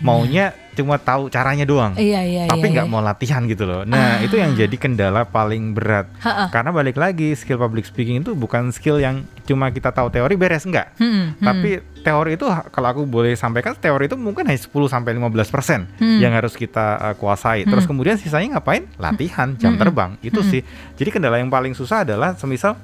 Maunya 0.00 0.56
cuma 0.72 0.96
tahu 0.96 1.28
caranya 1.28 1.68
doang. 1.68 1.92
Iya 2.00 2.24
iya 2.24 2.42
tapi 2.48 2.72
iya, 2.72 2.80
nggak 2.80 2.88
iya. 2.88 2.92
mau 2.92 3.04
latihan 3.04 3.44
gitu 3.44 3.68
loh. 3.68 3.82
Nah 3.84 4.24
itu 4.24 4.40
yang 4.40 4.56
jadi 4.56 4.72
kendala 4.80 5.28
paling 5.28 5.76
berat. 5.76 6.08
Ha-ha. 6.24 6.48
Karena 6.48 6.72
balik 6.72 6.96
lagi 6.96 7.36
skill 7.36 7.60
public 7.60 7.84
speaking 7.84 8.24
itu 8.24 8.32
bukan 8.32 8.72
skill 8.72 8.96
yang 8.96 9.28
cuma 9.50 9.66
kita 9.68 9.90
tahu 9.90 10.06
teori 10.08 10.34
beres 10.34 10.62
enggak. 10.62 10.94
Hmm, 10.94 11.34
hmm. 11.34 11.42
Tapi 11.42 11.70
teori 12.00 12.30
itu 12.32 12.46
kalau 12.70 12.88
aku 12.88 13.02
boleh 13.04 13.34
sampaikan 13.34 13.74
teori 13.74 14.06
itu 14.06 14.14
mungkin 14.14 14.46
hanya 14.46 14.56
10 14.56 14.70
sampai 14.86 15.10
15 15.12 15.50
persen 15.50 15.90
Hmm. 15.98 16.16
yang 16.16 16.30
harus 16.30 16.54
kita 16.54 16.86
uh, 16.96 17.14
kuasai. 17.14 17.66
Terus 17.66 17.84
kemudian 17.84 18.14
sisanya 18.14 18.56
ngapain? 18.56 18.86
Latihan, 18.96 19.58
jam 19.58 19.74
Hmm. 19.74 19.80
terbang. 19.80 20.10
Itu 20.20 20.40
sih. 20.40 20.62
Jadi 20.94 21.10
kendala 21.10 21.36
yang 21.36 21.48
paling 21.48 21.74
susah 21.74 22.06
adalah 22.06 22.32
semisal 22.34 22.78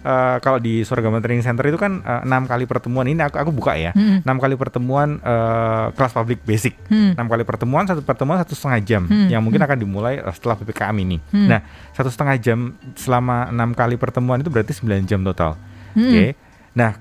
uh, 0.00 0.36
kalau 0.38 0.56
di 0.56 0.80
Suragama 0.80 1.18
Training 1.18 1.42
Center 1.42 1.66
itu 1.66 1.76
kan 1.76 1.98
uh, 2.00 2.22
enam 2.22 2.44
kali 2.44 2.64
pertemuan 2.64 3.04
ini 3.04 3.18
aku 3.18 3.36
aku 3.36 3.50
buka 3.50 3.74
ya. 3.74 3.90
Hmm. 3.90 4.22
enam 4.22 4.36
kali 4.38 4.54
pertemuan 4.54 5.18
uh, 5.20 5.90
kelas 5.90 6.12
public 6.12 6.40
basic. 6.42 6.76
Hmm. 6.86 7.16
enam 7.16 7.26
kali 7.26 7.42
pertemuan 7.42 7.84
satu 7.84 8.00
pertemuan 8.00 8.38
satu 8.38 8.54
setengah 8.54 8.80
jam 8.80 9.02
Hmm. 9.04 9.26
yang 9.26 9.42
mungkin 9.42 9.60
akan 9.60 9.76
dimulai 9.76 10.20
uh, 10.20 10.30
setelah 10.30 10.54
ppkm 10.54 10.96
ini. 11.00 11.18
Hmm. 11.32 11.48
Nah 11.48 11.60
satu 11.90 12.06
setengah 12.06 12.36
jam 12.38 12.58
selama 12.94 13.50
enam 13.50 13.72
kali 13.72 13.96
pertemuan 13.96 14.38
itu 14.38 14.48
berarti 14.48 14.70
9 14.72 15.02
jam 15.04 15.20
total. 15.20 15.58
Hmm. 15.94 16.10
Oke. 16.10 16.26
Nah, 16.76 16.96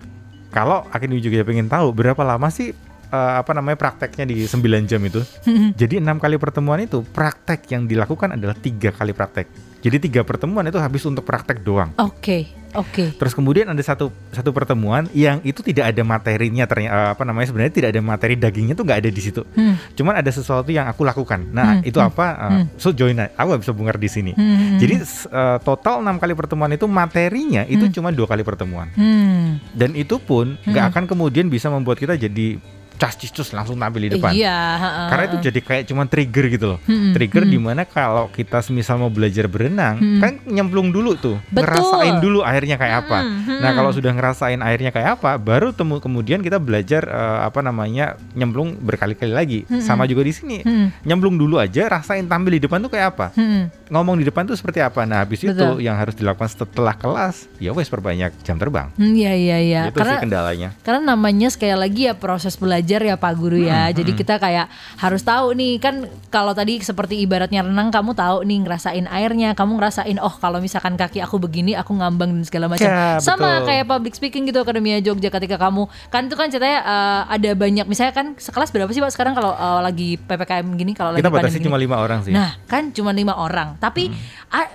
kalau 0.50 0.86
Akin 0.90 1.14
juga 1.22 1.46
pengen 1.46 1.70
tahu 1.70 1.94
berapa 1.94 2.20
lama 2.26 2.50
sih 2.50 2.74
eh, 3.10 3.34
apa 3.38 3.52
namanya 3.54 3.78
prakteknya 3.78 4.26
di 4.26 4.46
9 4.50 4.90
jam 4.90 5.02
itu? 5.06 5.22
Hmm. 5.46 5.74
Jadi 5.78 6.02
enam 6.02 6.18
kali 6.18 6.42
pertemuan 6.42 6.82
itu 6.82 7.06
praktek 7.06 7.70
yang 7.74 7.86
dilakukan 7.86 8.34
adalah 8.38 8.58
tiga 8.58 8.90
kali 8.94 9.14
praktek. 9.14 9.69
Jadi 9.80 9.98
tiga 10.02 10.22
pertemuan 10.22 10.64
itu 10.64 10.76
habis 10.76 11.04
untuk 11.04 11.24
praktek 11.24 11.60
doang. 11.60 11.96
Oke 11.96 12.52
oke 12.70 13.18
Terus 13.18 13.34
kemudian 13.34 13.66
ada 13.66 13.80
satu 13.80 14.14
satu 14.30 14.52
pertemuan 14.52 15.10
yang 15.10 15.42
itu 15.42 15.64
tidak 15.64 15.90
ada 15.90 16.04
materinya 16.04 16.64
ternyata 16.64 17.18
apa 17.18 17.24
namanya 17.24 17.50
sebenarnya 17.50 17.74
tidak 17.74 17.90
ada 17.92 18.02
materi 18.04 18.36
dagingnya 18.36 18.76
tuh 18.76 18.84
nggak 18.84 19.00
ada 19.00 19.10
di 19.10 19.22
situ. 19.22 19.42
Hmm. 19.56 19.74
Cuman 19.94 20.14
ada 20.16 20.30
sesuatu 20.30 20.70
yang 20.70 20.86
aku 20.86 21.02
lakukan. 21.02 21.50
Nah 21.50 21.80
Hmm, 21.80 21.88
itu 21.88 21.98
hmm, 21.98 22.10
apa? 22.10 22.26
Eh, 22.28 22.64
So 22.76 22.92
join. 22.92 23.18
Aku 23.18 23.56
bisa 23.56 23.72
bungar 23.72 23.96
di 23.96 24.06
sini. 24.06 24.32
Hmm. 24.34 24.78
Jadi 24.78 24.94
s- 25.00 25.26
eh, 25.26 25.58
total 25.60 26.04
enam 26.04 26.18
kali 26.18 26.34
pertemuan 26.34 26.70
itu 26.70 26.86
materinya 26.86 27.66
itu 27.66 27.90
cuma 27.90 28.12
dua 28.12 28.28
kali 28.28 28.44
pertemuan 28.44 28.92
Hmm. 28.94 29.58
dan 29.72 29.92
itu 29.94 30.20
pun 30.20 30.60
nggak 30.62 30.86
akan 30.92 31.04
kemudian 31.06 31.48
bisa 31.48 31.68
membuat 31.68 31.98
kita 31.98 32.14
jadi 32.14 32.60
cas 33.00 33.16
cicus 33.16 33.56
langsung 33.56 33.80
tampil 33.80 34.06
di 34.06 34.20
depan. 34.20 34.36
Iya. 34.36 34.60
Karena 35.08 35.24
itu 35.26 35.38
jadi 35.40 35.60
kayak 35.64 35.84
cuman 35.88 36.06
trigger 36.06 36.46
gitu 36.52 36.66
loh. 36.68 36.80
Mm-mm, 36.84 37.16
Trigger 37.16 37.48
mm-mm. 37.48 37.56
di 37.56 37.60
mana 37.64 37.82
kalau 37.84 38.28
kita 38.28 38.60
misal 38.70 39.00
mau 39.00 39.08
belajar 39.08 39.48
berenang, 39.48 39.96
Mm-mm. 39.98 40.20
kan 40.20 40.32
nyemplung 40.44 40.92
dulu 40.92 41.16
tuh, 41.16 41.40
Betul. 41.48 41.64
ngerasain 41.64 42.16
dulu 42.20 42.44
airnya 42.44 42.76
kayak 42.76 43.08
apa. 43.08 43.20
Mm-mm, 43.24 43.60
Nah 43.64 43.72
kalau 43.72 43.96
sudah 43.96 44.12
ngerasain 44.12 44.60
airnya 44.60 44.92
kayak 44.92 45.16
apa, 45.16 45.40
baru 45.40 45.72
temu 45.72 45.98
kemudian 45.98 46.44
kita 46.44 46.60
belajar 46.60 47.08
eh, 47.08 47.40
apa 47.42 47.64
namanya 47.64 48.20
nyemplung 48.36 48.76
berkali-kali 48.76 49.32
lagi. 49.32 49.60
Mm-mm. 49.64 49.80
Sama 49.80 50.04
juga 50.04 50.28
di 50.28 50.36
sini, 50.36 50.58
Mm-mm, 50.60 51.08
nyemplung 51.08 51.40
dulu 51.40 51.56
aja, 51.56 51.88
rasain 51.88 52.28
tampil 52.28 52.60
di 52.60 52.68
depan 52.68 52.84
tuh 52.84 52.92
kayak 52.92 53.16
apa. 53.16 53.32
mm-mm. 53.32 53.72
Ngomong 53.90 54.20
di 54.20 54.28
depan 54.28 54.44
tuh 54.44 54.60
seperti 54.60 54.84
apa. 54.84 55.08
Nah 55.08 55.24
habis 55.24 55.40
itu 55.40 55.56
Betul. 55.56 55.80
yang 55.80 55.96
harus 55.96 56.14
dilakukan 56.14 56.52
setelah 56.52 56.94
kelas, 56.94 57.48
ya 57.58 57.72
wes 57.72 57.88
perbanyak 57.88 58.36
jam 58.44 58.60
terbang. 58.60 58.92
Hmm, 58.94 59.16
Iya 59.16 59.34
iya 59.34 59.58
iya. 59.58 59.82
itu 59.88 59.96
sih 59.96 60.04
Karena 60.04 60.20
kendalanya. 60.20 60.70
karena 60.84 61.16
namanya 61.16 61.48
sekali 61.48 61.74
lagi 61.74 62.02
ya 62.06 62.14
proses 62.14 62.60
belajar 62.60 62.89
ya 62.98 63.14
Pak 63.14 63.38
Guru 63.38 63.62
ya. 63.62 63.94
Jadi 63.94 64.18
kita 64.18 64.42
kayak 64.42 64.66
harus 64.98 65.22
tahu 65.22 65.54
nih 65.54 65.78
kan 65.78 66.10
kalau 66.34 66.58
tadi 66.58 66.82
seperti 66.82 67.22
ibaratnya 67.22 67.62
renang 67.62 67.94
kamu 67.94 68.18
tahu 68.18 68.42
nih 68.42 68.66
ngerasain 68.66 69.06
airnya, 69.06 69.54
kamu 69.54 69.78
ngerasain 69.78 70.18
oh 70.18 70.34
kalau 70.42 70.58
misalkan 70.58 70.98
kaki 70.98 71.22
aku 71.22 71.38
begini 71.38 71.78
aku 71.78 71.94
ngambang 71.94 72.34
dan 72.34 72.44
segala 72.50 72.66
macam. 72.66 72.90
Ya, 72.90 73.22
Sama 73.22 73.62
betul. 73.62 73.68
kayak 73.70 73.86
public 73.86 74.14
speaking 74.18 74.50
gitu 74.50 74.66
Akademia 74.66 74.98
Jogja 74.98 75.30
ketika 75.30 75.62
kamu 75.62 75.86
kan 76.10 76.26
itu 76.26 76.34
kan 76.34 76.50
ceritanya 76.50 76.80
eh, 76.82 77.22
ada 77.38 77.50
banyak 77.54 77.86
misalnya 77.86 78.14
kan 78.16 78.34
sekelas 78.34 78.74
berapa 78.74 78.90
sih 78.90 79.04
Pak 79.04 79.12
sekarang 79.14 79.38
kalau 79.38 79.52
eh, 79.54 79.82
lagi 79.84 80.10
PPKM 80.18 80.66
gini 80.74 80.96
kalau 80.96 81.14
lagi 81.14 81.22
Kita 81.22 81.30
batasi 81.30 81.60
gini? 81.60 81.68
cuma 81.68 81.78
lima 81.78 82.00
orang 82.00 82.24
sih. 82.24 82.32
Nah, 82.32 82.56
kan 82.66 82.90
cuma 82.96 83.12
lima 83.12 83.36
orang. 83.36 83.76
Tapi 83.78 84.08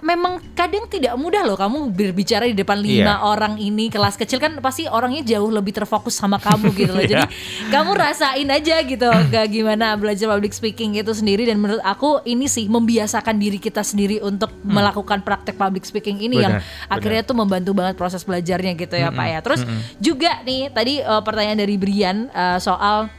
memang 0.00 0.38
kadang 0.54 0.86
tidak 0.86 1.18
mudah 1.18 1.42
loh 1.42 1.58
kamu 1.58 1.90
berbicara 1.90 2.46
di 2.46 2.54
depan 2.54 2.78
lima 2.78 3.18
Iya. 3.18 3.26
orang 3.26 3.58
ini 3.58 3.90
kelas 3.90 4.14
kecil 4.14 4.38
kan 4.38 4.54
pasti 4.62 4.86
orangnya 4.86 5.26
jauh 5.26 5.50
lebih 5.50 5.74
terfokus 5.74 6.14
sama 6.14 6.38
kamu 6.38 6.70
gitu 6.72 6.94
loh. 6.94 7.02
Jadi 7.10 7.26
Iya. 7.26 7.74
kamu 7.74 7.90
rasain 7.92 8.48
aja 8.48 8.76
gitu 8.80 9.02
kayak 9.28 9.50
gimana 9.50 9.98
belajar 9.98 10.30
public 10.30 10.54
speaking 10.54 10.94
itu 10.94 11.10
sendiri 11.10 11.42
dan 11.44 11.58
menurut 11.58 11.82
aku 11.82 12.22
ini 12.22 12.46
sih 12.46 12.70
membiasakan 12.70 13.34
diri 13.34 13.58
kita 13.58 13.82
sendiri 13.82 14.22
untuk 14.22 14.54
melakukan 14.62 15.20
praktek 15.20 15.58
public 15.58 15.82
speaking 15.82 16.22
ini 16.22 16.38
yang 16.38 16.54
Hmm. 16.54 16.62
Benar, 16.62 16.94
akhirnya 16.94 17.22
tuh 17.24 17.34
membantu 17.34 17.70
banget 17.74 17.94
proses 17.98 18.22
belajarnya 18.22 18.78
gitu 18.78 18.94
ya 18.94 19.10
Pak 19.10 19.26
ya. 19.26 19.38
Terus 19.42 19.60
juga 19.98 20.38
nih 20.42 20.70
tadi 20.70 21.02
eh, 21.02 21.22
pertanyaan 21.26 21.58
dari 21.58 21.74
Brian 21.74 22.30
eh, 22.30 22.58
soal 22.58 23.10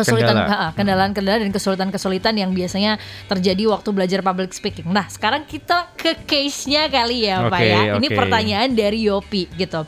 kesulitan 0.00 0.34
Kendala. 0.34 0.48
ha, 0.50 0.68
kendalaan-kendala 0.72 1.38
dan 1.38 1.50
kesulitan-kesulitan 1.50 2.34
yang 2.34 2.50
biasanya 2.50 2.96
terjadi 3.26 3.68
waktu 3.68 3.88
belajar 3.90 4.20
public 4.20 4.50
speaking. 4.50 4.88
Nah, 4.88 5.04
sekarang 5.06 5.44
kita 5.44 5.92
ke 5.94 6.16
case-nya 6.24 6.88
kali 6.88 7.28
ya, 7.28 7.44
Pak 7.46 7.52
Oke, 7.52 7.66
ya. 7.66 7.80
Ini 7.96 8.06
pertanyaan 8.10 8.68
dari 8.72 9.04
Yopi 9.04 9.52
gitu. 9.52 9.84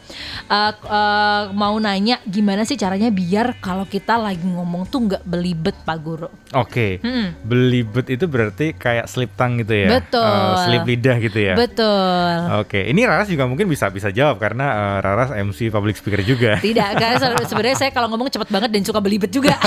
Eh, 0.47 0.73
eh, 0.75 1.43
mau 1.51 1.75
nanya 1.77 2.21
gimana 2.23 2.63
sih 2.63 2.77
caranya 2.77 3.09
biar 3.09 3.57
kalau 3.59 3.85
kita 3.85 4.15
lagi 4.15 4.45
ngomong 4.45 4.85
tuh 4.87 5.01
nggak 5.03 5.23
belibet, 5.23 5.77
Pak 5.81 5.99
Guru? 5.99 6.29
Oke. 6.53 7.01
Hmm. 7.01 7.33
Belibet 7.43 8.07
itu 8.07 8.25
berarti 8.27 8.73
kayak 8.73 9.09
slip 9.09 9.33
tongue 9.33 9.65
gitu 9.65 9.75
ya. 9.75 9.89
Betul. 9.97 10.21
Eh, 10.27 10.57
slip 10.67 10.85
lidah 10.85 11.17
gitu 11.19 11.39
ya. 11.39 11.55
Betul. 11.57 12.35
Oke, 12.61 12.85
ini 12.85 13.03
Raras 13.03 13.27
juga 13.27 13.47
mungkin 13.47 13.65
bisa 13.67 13.89
bisa 13.89 14.13
jawab 14.13 14.37
karena 14.37 14.67
eh, 14.69 14.99
Raras 15.01 15.31
MC 15.33 15.71
public 15.71 15.97
speaker 15.97 16.21
juga. 16.23 16.59
Tidak, 16.59 16.91
karena 16.93 17.17
se- 17.17 17.49
sebenarnya 17.49 17.77
saya 17.79 17.91
kalau 17.91 18.11
ngomong 18.11 18.29
cepet 18.29 18.49
banget 18.49 18.71
dan 18.71 18.83
suka 18.83 19.01
belibet 19.01 19.31
juga. 19.31 19.57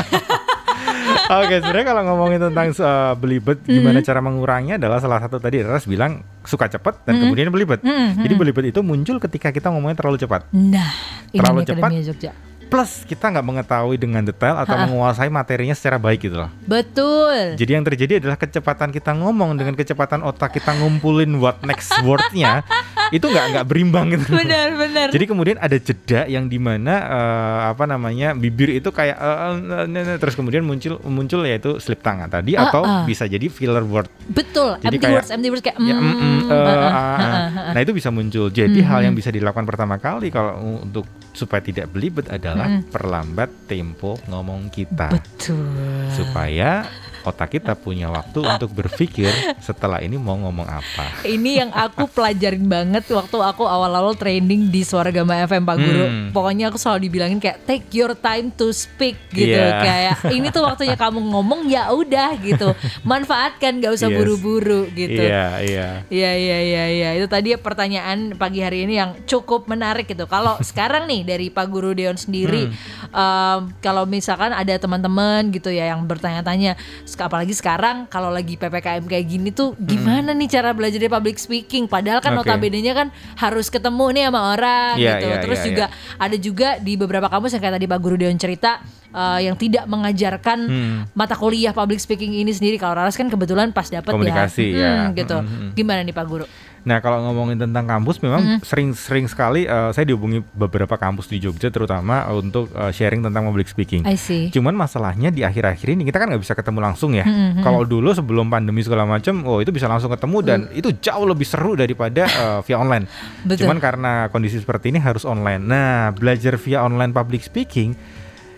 Oke, 1.26 1.58
sebenarnya 1.58 1.88
kalau 1.88 2.04
ngomongin 2.06 2.40
tentang 2.40 2.70
eh, 2.70 3.14
belibet, 3.18 3.58
Hmm. 3.66 3.74
gimana 3.76 4.00
cara 4.00 4.22
mengurangnya 4.22 4.78
adalah 4.78 5.02
salah 5.02 5.18
satu 5.18 5.38
tadi 5.38 5.60
Raras 5.60 5.86
bilang 5.86 6.22
suka 6.42 6.70
cepat 6.70 7.02
dan 7.02 7.18
kemudian 7.18 7.50
belibet. 7.50 7.82
Hmm, 7.82 8.14
Jadi 8.16 8.34
belibet 8.36 8.70
itu 8.70 8.80
muncul 8.80 9.18
ketika 9.18 9.50
kita 9.50 9.74
ngomongnya 9.74 9.98
terlalu 9.98 10.22
cepat. 10.22 10.46
nah, 10.52 10.94
ini 11.32 11.42
Terlalu 11.42 11.60
Akademia 11.66 12.04
Jogja. 12.04 12.32
Plus 12.65 13.06
kita 13.06 13.30
nggak 13.30 13.45
mengetahui 13.45 13.95
dengan 13.95 14.21
detail 14.21 14.58
atau 14.58 14.75
menguasai 14.75 15.30
materinya 15.30 15.71
secara 15.71 15.95
baik 15.95 16.25
gitu 16.25 16.38
loh. 16.38 16.49
Betul. 16.65 17.56
Jadi 17.56 17.71
yang 17.71 17.84
terjadi 17.84 18.13
adalah 18.17 18.36
kecepatan 18.36 18.89
kita 18.89 19.13
ngomong 19.13 19.54
dengan 19.54 19.73
kecepatan 19.73 20.21
otak 20.21 20.54
kita 20.54 20.73
ngumpulin 20.73 21.38
what 21.38 21.62
next 21.62 21.93
wordnya 22.01 22.65
itu 23.15 23.21
nggak 23.21 23.45
nggak 23.54 23.65
berimbang 23.65 24.12
gitu. 24.12 24.28
Benar, 24.28 24.75
benar. 24.75 25.08
Jadi 25.10 25.25
kemudian 25.25 25.58
ada 25.58 25.78
jeda 25.78 26.25
yang 26.25 26.45
di 26.45 26.58
mana 26.58 26.93
eh, 27.06 27.60
apa 27.69 27.86
namanya 27.86 28.34
bibir 28.34 28.71
itu 28.71 28.89
kayak 28.89 29.13
eh, 29.13 29.38
eh, 29.86 30.12
eh, 30.12 30.17
terus 30.17 30.34
kemudian 30.34 30.65
muncul 30.65 30.97
muncul 31.06 31.45
yaitu 31.45 31.78
slip 31.78 32.01
tangan 32.01 32.28
tadi 32.28 32.58
Ah, 32.58 32.67
atau 32.67 32.82
ah. 32.82 33.04
bisa 33.06 33.25
jadi 33.25 33.45
filler 33.45 33.84
word. 33.84 34.10
Betul. 34.25 34.82
Jadi 34.82 34.89
empty 34.91 34.99
kayak- 34.99 35.15
words, 35.15 35.30
empty 35.30 35.49
words 35.49 35.63
kayak 35.63 35.78
Ya, 35.78 35.93
mm, 35.93 36.01
mm, 36.01 36.15
mm, 36.15 36.39
eh, 36.41 36.49
uh, 36.49 36.65
uh, 36.65 36.65
uh, 36.65 36.89
uh, 36.89 37.47
uh. 37.62 37.71
Nah 37.71 37.80
itu 37.80 37.91
bisa 37.91 38.10
muncul. 38.10 38.47
Jadi 38.47 38.80
Mhm. 38.80 38.88
hal 38.88 38.99
yang 39.04 39.13
bisa 39.13 39.30
dilakukan 39.30 39.63
pertama 39.63 39.95
kali 39.95 40.28
kalau 40.28 40.56
untuk 40.82 41.06
supaya 41.36 41.60
tidak 41.60 41.91
belibet 41.91 42.32
adalah 42.32 42.80
Mhm. 42.80 42.89
perlambat 42.89 43.67
tempo 43.67 44.15
ngomong 44.26 44.71
kita 44.71 45.12
Betul. 45.12 46.10
supaya 46.10 46.88
otak 47.26 47.58
kita 47.58 47.74
punya 47.74 48.08
waktu 48.08 48.40
untuk 48.40 48.70
berpikir 48.72 49.30
setelah 49.60 50.00
ini 50.00 50.16
mau 50.16 50.38
ngomong 50.38 50.70
apa. 50.70 51.26
Ini 51.26 51.52
yang 51.66 51.72
aku 51.74 52.06
pelajarin 52.08 52.66
banget 52.66 53.10
waktu 53.10 53.38
aku 53.42 53.66
awal-awal 53.66 54.14
training 54.14 54.70
di 54.70 54.86
Suara 54.86 55.10
Gama 55.10 55.36
FM 55.44 55.66
Pak 55.66 55.78
Guru. 55.78 56.06
Hmm. 56.06 56.30
Pokoknya 56.32 56.70
aku 56.70 56.78
selalu 56.78 57.10
dibilangin 57.10 57.42
kayak 57.42 57.66
take 57.66 57.90
your 57.92 58.14
time 58.14 58.54
to 58.54 58.70
speak 58.70 59.18
gitu. 59.34 59.58
Iya. 59.58 59.82
Kayak 59.82 60.16
ini 60.32 60.48
tuh 60.54 60.64
waktunya 60.64 60.94
kamu 60.94 61.20
ngomong 61.20 61.66
ya 61.66 61.90
udah 61.90 62.38
gitu. 62.40 62.72
Manfaatkan 63.02 63.82
gak 63.82 63.94
usah 63.94 64.08
Yes. 64.08 64.18
buru-buru 64.22 64.82
gitu. 64.94 65.18
Iya 65.18 65.60
iya. 65.66 65.88
Iya 66.08 66.32
iya 66.38 66.58
iya 66.62 66.84
iya 66.88 67.10
itu 67.18 67.26
tadi 67.26 67.58
pertanyaan 67.58 68.38
pagi 68.38 68.62
hari 68.62 68.86
ini 68.86 69.02
yang 69.02 69.18
cukup 69.26 69.66
menarik 69.66 70.06
gitu. 70.06 70.30
Kalau 70.30 70.62
sekarang 70.70 71.10
nih 71.10 71.26
dari 71.26 71.50
Pak 71.50 71.66
Guru 71.68 71.98
Deon 71.98 72.16
sendiri, 72.16 72.70
em, 73.10 73.60
kalau 73.82 74.06
misalkan 74.06 74.54
ada 74.54 74.78
teman-teman 74.78 75.50
gitu 75.50 75.74
ya 75.74 75.90
yang 75.90 76.06
bertanya-tanya, 76.06 76.78
apalagi 77.17 77.56
sekarang 77.56 78.06
kalau 78.08 78.28
lagi 78.28 78.60
ppkm 78.60 79.08
kayak 79.08 79.25
gini 79.25 79.49
tuh 79.49 79.71
gimana 79.78 80.36
nih 80.36 80.49
cara 80.51 80.75
belajar 80.75 80.99
di 80.99 81.08
public 81.08 81.39
speaking? 81.39 81.88
Padahal 81.88 82.19
kan 82.19 82.36
Oke. 82.36 82.43
notabene-nya 82.43 82.91
kan 82.91 83.08
harus 83.38 83.71
ketemu 83.71 84.06
nih 84.12 84.23
sama 84.28 84.41
orang 84.51 84.93
Iya, 84.99 85.12
gitu. 85.15 85.28
iya, 85.28 85.38
Terus 85.39 85.60
iya, 85.60 85.67
juga 85.67 85.86
ada 86.17 86.36
juga 86.36 86.69
di 86.82 86.93
beberapa 86.97 87.28
kampus 87.32 87.56
yang 87.56 87.62
kayak 87.63 87.75
tadi 87.80 87.88
Pak 87.88 87.99
Guru 88.01 88.15
Deon 88.19 88.36
cerita 88.36 88.84
eh, 89.15 89.47
yang 89.47 89.56
tidak 89.56 89.88
mengajarkan 89.88 90.60
Hmm. 90.67 90.97
mata 91.15 91.39
kuliah 91.39 91.71
public 91.71 92.04
speaking 92.04 92.36
ini 92.36 92.51
sendiri. 92.51 92.75
Kalau 92.75 92.99
Raras 92.99 93.15
kan 93.15 93.32
kebetulan 93.32 93.71
pas 93.71 93.88
Komunikasi, 93.88 94.75
ya, 94.75 94.80
ya. 94.82 94.93
Hmm, 95.08 95.15
gitu. 95.15 95.38
Hmm, 95.39 95.47
hmm. 95.47 95.69
Gimana 95.71 96.04
nih 96.04 96.12
Pak 96.12 96.25
Guru? 96.28 96.45
Nah 96.86 97.02
kalau 97.02 97.17
ngomongin 97.26 97.58
tentang 97.58 97.89
kampus 97.89 98.21
memang 98.21 98.62
sering-sering 98.62 99.26
sekali 99.26 99.65
eh, 99.65 99.89
saya 99.89 100.06
dihubungi 100.06 100.45
beberapa 100.54 100.93
kampus 100.95 101.26
di 101.26 101.41
Jogja 101.41 101.74
terutama 101.74 102.30
untuk 102.30 102.69
eh, 102.71 102.93
sharing 102.93 103.26
tentang 103.26 103.50
public 103.50 103.65
speaking. 103.65 104.06
I 104.06 104.15
see. 104.15 104.54
Cuman 104.54 104.78
masalahnya 104.78 105.34
di 105.34 105.41
akhir-akhir 105.41 105.98
ini 105.98 106.06
kita 106.06 106.21
kan 106.21 106.30
nggak 106.30 106.43
bisa 106.45 106.54
ketemu 106.54 106.80
langsung 106.86 107.17
ya. 107.17 107.26
Hmm, 107.26 107.60
hmm, 107.60 107.63
Kalau 107.65 107.82
dulu 107.84 108.13
sebelum 108.13 108.48
pandemi 108.54 108.86
segala 108.86 109.10
macam, 109.10 109.41
oh 109.50 109.60
itu 109.60 109.74
bisa 109.74 109.89
langsung 109.89 110.13
ketemu 110.13 110.38
dan 110.45 110.60
itu 110.78 110.93
jauh 111.02 111.26
lebih 111.26 111.50
seru 111.50 111.74
daripada 111.74 112.30
eh, 112.30 112.60
via 112.63 112.78
online. 112.78 113.10
Betul. 113.41 113.65
Cuman 113.65 113.78
karena 113.82 114.30
kondisi 114.30 114.62
seperti 114.62 114.93
ini 114.93 115.02
harus 115.02 115.26
online. 115.26 115.65
Nah 115.65 116.13
belajar 116.13 116.54
via 116.62 116.86
online 116.86 117.10
public 117.10 117.41
speaking 117.41 117.98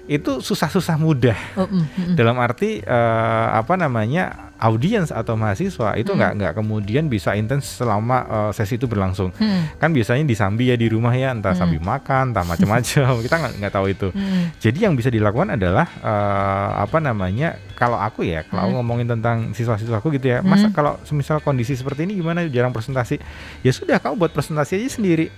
itu 0.07 0.39
susah-susah 0.39 0.95
mudah. 0.95 1.35
Oh, 1.59 1.67
mm, 1.67 1.75
mm, 1.75 1.85
mm. 1.85 2.15
Dalam 2.15 2.39
arti 2.39 2.79
eh, 2.79 3.47
apa 3.51 3.75
namanya 3.75 4.47
audiens 4.57 5.13
atau 5.13 5.37
mahasiswa 5.37 5.93
itu 5.99 6.15
nggak 6.15 6.31
nggak 6.39 6.53
kemudian 6.57 7.11
bisa 7.11 7.35
intens 7.35 7.67
selama 7.77 8.23
eh, 8.25 8.51
sesi 8.55 8.79
itu 8.79 8.87
berlangsung. 8.87 9.35
Hmm. 9.35 9.67
Kan 9.77 9.91
biasanya 9.91 10.23
disambi 10.23 10.71
ya 10.71 10.79
di 10.79 10.87
rumah 10.87 11.11
ya 11.11 11.35
entah 11.35 11.53
sambil 11.53 11.83
makan, 11.83 12.31
entah 12.31 12.47
macam-macam. 12.55 13.19
Kita 13.19 13.35
nggak 13.35 13.53
nggak 13.59 13.73
tahu 13.75 13.85
itu. 13.91 14.07
Hmm. 14.15 14.49
Jadi 14.63 14.79
yang 14.87 14.95
bisa 14.95 15.11
dilakukan 15.11 15.59
adalah 15.59 15.85
eh, 15.99 16.69
apa 16.87 16.97
namanya 17.03 17.59
kalau 17.75 17.99
aku 17.99 18.25
ya 18.25 18.47
kalau 18.47 18.71
aku 18.71 18.71
ngomongin 18.79 19.07
tentang 19.11 19.51
siswa-siswaku 19.51 20.15
gitu 20.17 20.33
ya, 20.33 20.41
masa 20.41 20.71
kalau 20.73 20.97
semisal 21.03 21.43
kondisi 21.43 21.77
seperti 21.77 22.09
ini 22.09 22.17
gimana 22.17 22.47
jarang 22.49 22.73
presentasi, 22.73 23.21
ya 23.61 23.71
sudah 23.75 24.01
kamu 24.01 24.17
buat 24.17 24.31
presentasi 24.33 24.81
aja 24.81 24.97
sendiri, 24.97 25.29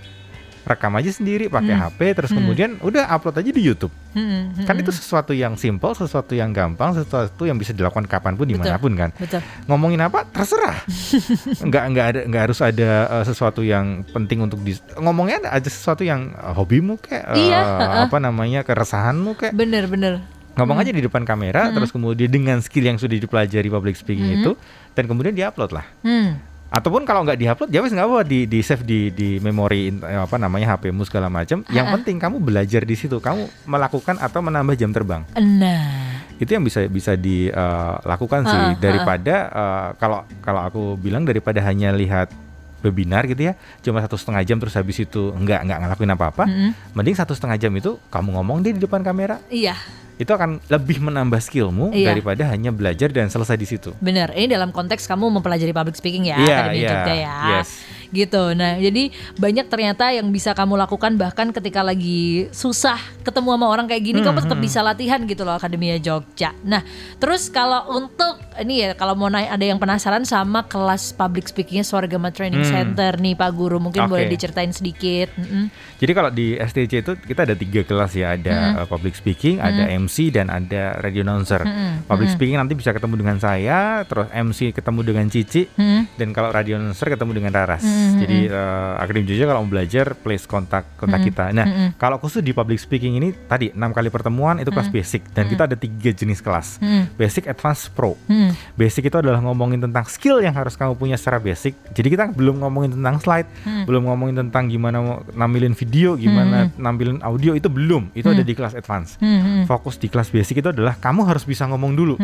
rekam 0.70 0.94
aja 0.94 1.10
sendiri 1.10 1.46
pakai 1.46 1.74
HP, 1.74 1.98
terus 2.14 2.30
kemudian 2.30 2.78
udah 2.78 3.10
upload 3.10 3.36
aja 3.36 3.50
di 3.50 3.58
YouTube. 3.60 3.90
Hmm, 4.10 4.50
hmm, 4.52 4.64
Kan 4.64 4.74
itu 4.76 4.90
sesuatu 4.90 5.30
yang 5.30 5.54
simple, 5.54 5.90
sesuatu 5.92 6.30
yang 6.30 6.50
gampang, 6.50 6.94
sesuatu 6.94 7.42
yang 7.42 7.54
bisa 7.54 7.70
dilakukan 7.70 8.06
kapan 8.06 8.34
pun 8.34 8.46
Betul. 8.46 8.54
di 8.54 8.54
mana 8.60 8.76
pun 8.76 8.92
kan. 8.94 9.10
Betul. 9.12 9.42
Ngomongin 9.66 10.00
apa 10.00 10.22
terserah, 10.24 10.86
nggak 11.68 11.84
nggak 11.90 12.06
ada 12.06 12.20
nggak 12.24 12.42
harus 12.42 12.60
ada 12.60 12.90
eh, 13.10 13.24
sesuatu 13.24 13.60
yang 13.60 14.06
penting 14.06 14.40
untuk 14.40 14.60
di 14.60 14.72
ngomongnya 14.96 15.42
ada 15.42 15.50
aja 15.52 15.66
sesuatu 15.66 16.00
yang 16.00 16.30
eh, 16.30 16.52
hobimu 16.52 16.96
kayak 16.96 17.24
eh, 17.34 17.50
Iya, 17.50 17.60
apa 18.04 18.16
namanya 18.16 18.62
keresahanmu 18.62 19.34
kayak 19.34 19.52
Bener 19.52 19.86
bener. 19.86 20.14
ngomong 20.50 20.76
aja 20.76 20.90
di 20.90 21.00
depan 21.00 21.22
kamera 21.22 21.70
terus 21.70 21.88
kemudian 21.88 22.28
dengan 22.28 22.58
skill 22.60 22.84
yang 22.84 22.98
sudah 22.98 23.16
dipelajari 23.16 23.66
public 23.66 23.96
speaking 23.96 24.36
itu 24.36 24.52
dan 24.92 25.06
kemudian 25.06 25.32
diupload 25.32 25.72
lah 25.72 25.86
Hmm. 26.02 26.36
Ataupun 26.70 27.02
kalau 27.02 27.26
nggak 27.26 27.38
diupload 27.38 27.70
ya 27.74 27.82
wes 27.82 27.90
nggak 27.90 28.06
apa 28.06 28.22
di 28.22 28.46
di 28.46 28.62
save 28.62 28.86
di 28.86 29.10
di 29.10 29.42
memori 29.42 29.90
eh, 29.90 30.20
apa 30.22 30.38
namanya 30.38 30.78
HPmu 30.78 31.02
segala 31.02 31.26
macam. 31.26 31.66
Yang 31.68 31.86
penting 31.98 32.16
kamu 32.22 32.36
belajar 32.38 32.86
di 32.86 32.94
situ. 32.94 33.18
Kamu 33.18 33.66
melakukan 33.66 34.22
atau 34.22 34.40
menambah 34.40 34.78
jam 34.78 34.94
terbang. 34.94 35.26
Nah. 35.34 36.08
itu 36.40 36.56
yang 36.56 36.64
bisa 36.64 36.88
bisa 36.88 37.20
dilakukan 37.20 38.48
sih. 38.48 38.56
Ha, 38.56 38.72
ha, 38.72 38.78
daripada 38.80 39.34
eh, 39.52 39.88
kalau 40.00 40.24
kalau 40.40 40.60
aku 40.64 40.82
bilang 40.96 41.28
daripada 41.28 41.60
hanya 41.60 41.92
lihat 41.92 42.32
webinar 42.80 43.28
gitu 43.28 43.52
ya 43.52 43.60
cuma 43.84 44.00
satu 44.00 44.16
setengah 44.16 44.40
jam 44.40 44.56
terus 44.56 44.72
habis 44.72 44.96
itu 44.96 45.36
nggak 45.36 45.68
nggak 45.68 45.78
ngelakuin 45.84 46.12
apa 46.16 46.24
apa 46.32 46.44
Mm-mm. 46.48 46.96
mending 46.96 47.12
satu 47.12 47.36
setengah 47.36 47.60
jam 47.60 47.72
itu 47.76 48.00
kamu 48.08 48.40
ngomong 48.40 48.64
deh 48.64 48.72
di 48.72 48.80
depan 48.80 49.04
kamera. 49.04 49.36
Iya. 49.52 49.76
Itu 50.20 50.28
akan 50.28 50.60
lebih 50.68 51.00
menambah 51.00 51.40
skillmu 51.40 51.90
Iya. 51.90 52.12
daripada 52.12 52.44
hanya 52.46 52.68
belajar 52.68 53.08
dan 53.08 53.26
selesai 53.26 53.56
di 53.56 53.64
situ. 53.64 53.96
Bener, 53.98 54.28
ini 54.36 54.52
dalam 54.52 54.68
konteks 54.68 55.08
kamu 55.08 55.32
mempelajari 55.32 55.72
public 55.72 55.96
speaking 55.96 56.28
ya, 56.28 56.36
Iya, 56.36 56.56
Akademi 56.60 56.76
iya, 56.76 56.90
Jogja 56.92 57.14
ya. 57.16 57.36
yes. 57.56 57.68
Gitu. 58.10 58.54
Nah, 58.54 58.76
jadi 58.76 59.08
banyak 59.38 59.66
ternyata 59.66 60.10
yang 60.10 60.28
bisa 60.28 60.50
kamu 60.50 60.74
lakukan 60.76 61.14
bahkan 61.14 61.50
ketika 61.50 61.80
lagi 61.80 62.50
susah 62.50 62.98
ketemu 63.22 63.54
sama 63.54 63.66
orang 63.66 63.86
kayak 63.86 64.02
gini, 64.02 64.18
Hmm, 64.20 64.28
kamu 64.28 64.38
tetap 64.44 64.58
bisa 64.58 64.80
latihan 64.80 65.22
gitu 65.24 65.42
loh 65.42 65.54
Akademia 65.54 65.96
Jogja. 65.96 66.52
Nah, 66.62 66.82
terus 67.16 67.46
kalau 67.48 67.86
untuk 67.94 68.36
ini 68.58 68.82
ya, 68.82 68.90
kalau 68.92 69.14
mau 69.14 69.26
naik 69.26 69.48
ada 69.48 69.64
yang 69.64 69.78
penasaran 69.78 70.22
sama 70.22 70.66
kelas 70.66 71.12
public 71.12 71.46
speakingnya 71.46 71.82
Swargama 71.82 72.28
Training 72.28 72.62
Hmm. 72.62 72.72
Center 72.92 73.16
nih 73.16 73.32
Pak 73.32 73.50
Guru, 73.54 73.78
mungkin 73.78 74.04
Oke. 74.04 74.10
boleh 74.10 74.26
diceritain 74.26 74.70
sedikit. 74.70 75.32
Mm-mm. 75.34 75.70
Jadi 75.96 76.12
kalau 76.12 76.30
di 76.30 76.56
STC 76.56 76.92
itu 77.00 77.12
kita 77.16 77.44
ada 77.44 77.54
tiga 77.54 77.80
kelas 77.82 78.12
ya, 78.12 78.34
ada 78.34 78.82
uh, 78.82 78.86
public 78.86 79.14
speaking, 79.14 79.60
ada 79.60 79.86
MC 79.86 80.30
dan 80.30 80.48
ada 80.48 80.96
radio 80.98 81.22
announcer. 81.22 81.60
Public 82.04 82.28
speaking 82.30 82.56
nanti 82.56 82.72
bisa 82.72 82.90
ketemu 82.90 83.20
dengan 83.20 83.36
saya, 83.36 84.02
terus 84.04 84.28
MC 84.32 84.72
ketemu 84.72 85.00
dengan 85.04 85.26
Cici, 85.28 85.68
dan 86.16 86.28
kalau 86.32 86.50
radio 86.50 86.76
announcer 86.76 87.06
ketemu 87.08 87.32
dengan 87.36 87.52
Raras. 87.52 87.84
Jadi 88.20 88.38
uh, 88.50 89.00
Akademi 89.00 89.24
Jogja 89.28 89.44
kalau 89.48 89.64
mau 89.64 89.70
belajar, 89.70 90.12
please 90.18 90.44
kontak 90.44 90.84
kontak 90.96 91.24
kita. 91.24 91.52
Nah, 91.54 91.94
kalau 91.96 92.20
khusus 92.20 92.44
di 92.44 92.52
public 92.52 92.80
speaking 92.80 93.16
ini 93.16 93.32
tadi 93.46 93.72
enam 93.72 93.92
kali 93.94 94.12
pertemuan 94.12 94.60
itu 94.60 94.68
kelas 94.68 94.92
basic 94.92 95.24
dan 95.32 95.48
kita 95.48 95.64
ada 95.68 95.76
tiga 95.76 96.10
jenis 96.12 96.40
kelas, 96.44 96.80
basic, 97.16 97.48
advance, 97.48 97.88
pro. 97.92 98.16
Hmm. 98.28 98.52
Basic 98.76 99.08
itu 99.08 99.16
adalah 99.16 99.40
ngomongin 99.40 99.80
tentang 99.80 100.04
skill 100.08 100.40
yang 100.40 100.52
harus 100.56 100.76
kamu 100.76 100.96
punya 100.96 101.16
secara 101.16 101.40
basic. 101.40 101.76
Jadi 101.92 102.08
kita 102.12 102.32
belum 102.32 102.60
ngomongin 102.64 102.96
tentang 102.96 103.16
slide, 103.20 103.48
belum 103.86 104.08
ngomongin 104.08 104.36
tentang 104.46 104.68
gimana 104.68 105.22
nampilin 105.32 105.72
video, 105.76 106.16
gimana 106.16 106.68
nampilin 106.76 107.20
audio 107.24 107.56
itu 107.56 107.68
belum. 107.70 108.12
Itu 108.12 108.32
ada 108.32 108.44
di 108.44 108.52
kelas 108.52 108.76
advance. 108.76 109.16
Hmm, 109.20 109.64
Fokus 109.68 109.96
di 110.00 110.08
kelas 110.08 110.32
basic 110.32 110.60
itu 110.64 110.68
adalah 110.72 110.96
kamu 110.98 111.26
harus 111.28 111.44
bisa 111.44 111.64
ngomong 111.68 111.92
dulu 111.94 112.14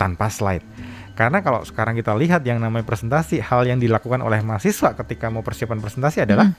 tanpa 0.00 0.28
slide. 0.28 0.64
Karena 1.16 1.40
kalau 1.40 1.64
sekarang 1.64 1.96
kita 1.96 2.12
lihat 2.12 2.44
yang 2.44 2.60
namanya 2.60 2.84
presentasi, 2.84 3.40
hal 3.40 3.64
yang 3.64 3.80
dilakukan 3.80 4.20
oleh 4.20 4.44
mahasiswa 4.44 4.92
ketika 4.92 5.32
mau 5.32 5.40
persiapan 5.40 5.80
presentasi 5.80 6.28
adalah 6.28 6.52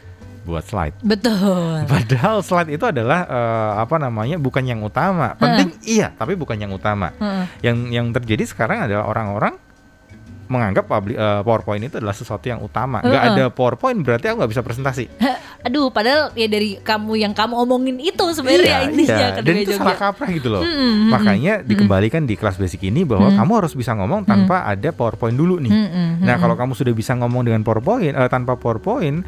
buat 0.47 0.65
slide. 0.65 0.97
Betul. 1.05 1.85
Padahal 1.85 2.41
slide 2.41 2.71
itu 2.73 2.87
adalah 2.87 3.27
eh, 3.27 3.71
apa 3.85 4.01
namanya 4.01 4.41
bukan 4.41 4.65
yang 4.65 4.81
utama. 4.81 5.37
Penting 5.37 5.77
iya, 5.85 6.09
tapi 6.15 6.33
bukan 6.33 6.57
yang 6.57 6.73
utama. 6.73 7.13
Heeh. 7.21 7.45
Yang 7.69 7.77
yang 7.91 8.07
terjadi 8.15 8.43
sekarang 8.49 8.89
adalah 8.89 9.05
orang-orang 9.05 9.59
menganggap 10.47 10.87
public, 10.87 11.15
eh, 11.15 11.41
PowerPoint 11.43 11.83
itu 11.83 11.95
adalah 11.99 12.15
sesuatu 12.15 12.43
yang 12.43 12.59
utama. 12.59 12.99
Nggak 12.99 13.23
Heeh. 13.23 13.35
ada 13.37 13.43
PowerPoint 13.51 13.99
berarti 14.01 14.25
aku 14.27 14.35
nggak 14.39 14.51
bisa 14.51 14.63
presentasi. 14.63 15.05
Aduh, 15.67 15.91
padahal 15.91 16.31
ya 16.31 16.47
dari 16.47 16.79
kamu 16.79 17.19
yang 17.19 17.33
kamu 17.35 17.53
omongin 17.59 17.97
itu 17.99 18.25
sebenarnya 18.31 18.87
intinya 18.87 19.17
iya. 19.35 19.43
Dan 19.43 19.55
itu 19.57 19.75
Jogja. 19.75 19.83
salah 19.83 19.97
kaprah 19.99 20.29
gitu 20.31 20.47
loh. 20.47 20.63
Mm-mm, 20.63 21.11
Makanya 21.11 21.53
dikembalikan 21.61 22.23
di 22.23 22.39
kelas 22.39 22.55
basic 22.55 22.87
ini 22.87 23.03
bahwa 23.03 23.33
kamu 23.33 23.51
harus 23.65 23.73
bisa 23.75 23.91
ngomong 23.93 24.23
tanpa 24.23 24.63
ada 24.63 24.89
PowerPoint 24.93 25.35
dulu 25.35 25.59
nih. 25.59 25.73
Mm-mm, 25.73 26.23
Nah, 26.23 26.35
kalau 26.39 26.55
kamu 26.55 26.71
sudah 26.77 26.93
bisa 26.95 27.17
ngomong 27.17 27.43
dengan 27.43 27.61
PowerPoint 27.67 28.15
eh, 28.15 28.29
tanpa 28.31 28.55
PowerPoint 28.55 29.27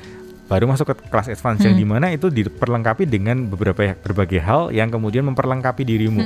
baru 0.49 0.65
masuk 0.65 0.91
ke 0.91 0.93
kelas 1.13 1.29
advance 1.29 1.62
yang 1.62 1.77
di 1.77 1.85
mana 1.85 2.09
itu 2.09 2.27
diperlengkapi 2.27 3.05
dengan 3.05 3.45
beberapa 3.45 3.93
berbagai 4.01 4.41
hal 4.41 4.73
yang 4.73 4.89
kemudian 4.89 5.21
memperlengkapi 5.29 5.85
dirimu. 5.85 6.25